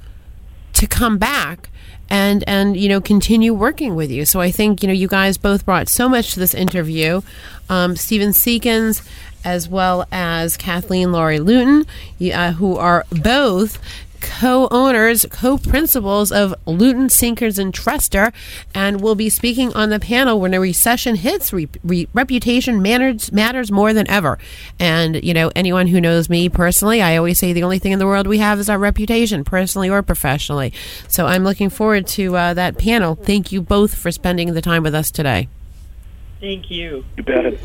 [0.72, 1.70] to come back
[2.08, 4.24] and and you know continue working with you.
[4.24, 7.20] So I think you know you guys both brought so much to this interview.
[7.68, 9.06] Um, Stephen Seekins
[9.44, 11.86] as well as Kathleen Larey Lewton,
[12.34, 13.78] uh, who are both
[14.26, 18.32] co-owners, co-principals of Lewton Seekins and Trester,
[18.74, 21.52] and will be speaking on the panel when a recession hits.
[21.52, 24.38] Re- re- reputation matters matters more than ever.
[24.78, 27.98] And you know, anyone who knows me personally, I always say the only thing in
[27.98, 30.72] the world we have is our reputation, personally or professionally.
[31.08, 33.14] So I'm looking forward to uh, that panel.
[33.14, 35.48] Thank you both for spending the time with us today.
[36.40, 37.04] Thank you.
[37.16, 37.58] You bet.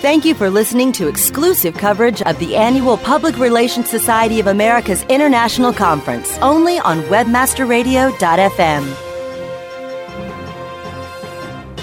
[0.00, 5.02] Thank you for listening to exclusive coverage of the annual Public Relations Society of America's
[5.04, 8.94] International Conference, only on WebmasterRadio.fm.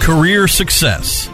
[0.01, 1.30] Career success.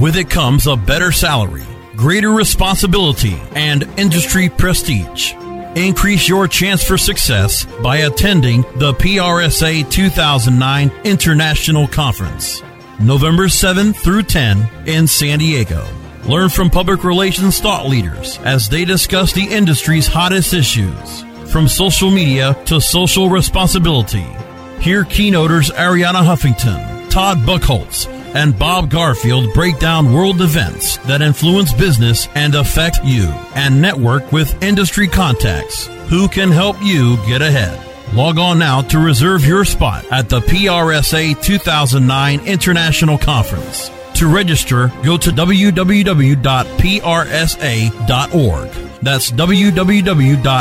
[0.00, 1.64] With it comes a better salary,
[1.96, 5.34] greater responsibility, and industry prestige.
[5.76, 12.62] Increase your chance for success by attending the PRSA 2009 International Conference,
[13.00, 15.86] November 7 through 10 in San Diego.
[16.26, 22.10] Learn from public relations thought leaders as they discuss the industry's hottest issues, from social
[22.10, 24.26] media to social responsibility.
[24.80, 31.72] Hear keynoters Arianna Huffington, Todd Buchholz, and Bob Garfield break down world events that influence
[31.72, 33.24] business and affect you,
[33.54, 37.93] and network with industry contacts who can help you get ahead.
[38.12, 43.90] Log on now to reserve your spot at the PRSA 2009 International Conference.
[44.14, 46.44] To register, go to www.prsa.org.
[49.02, 50.54] That's www.prsa.org.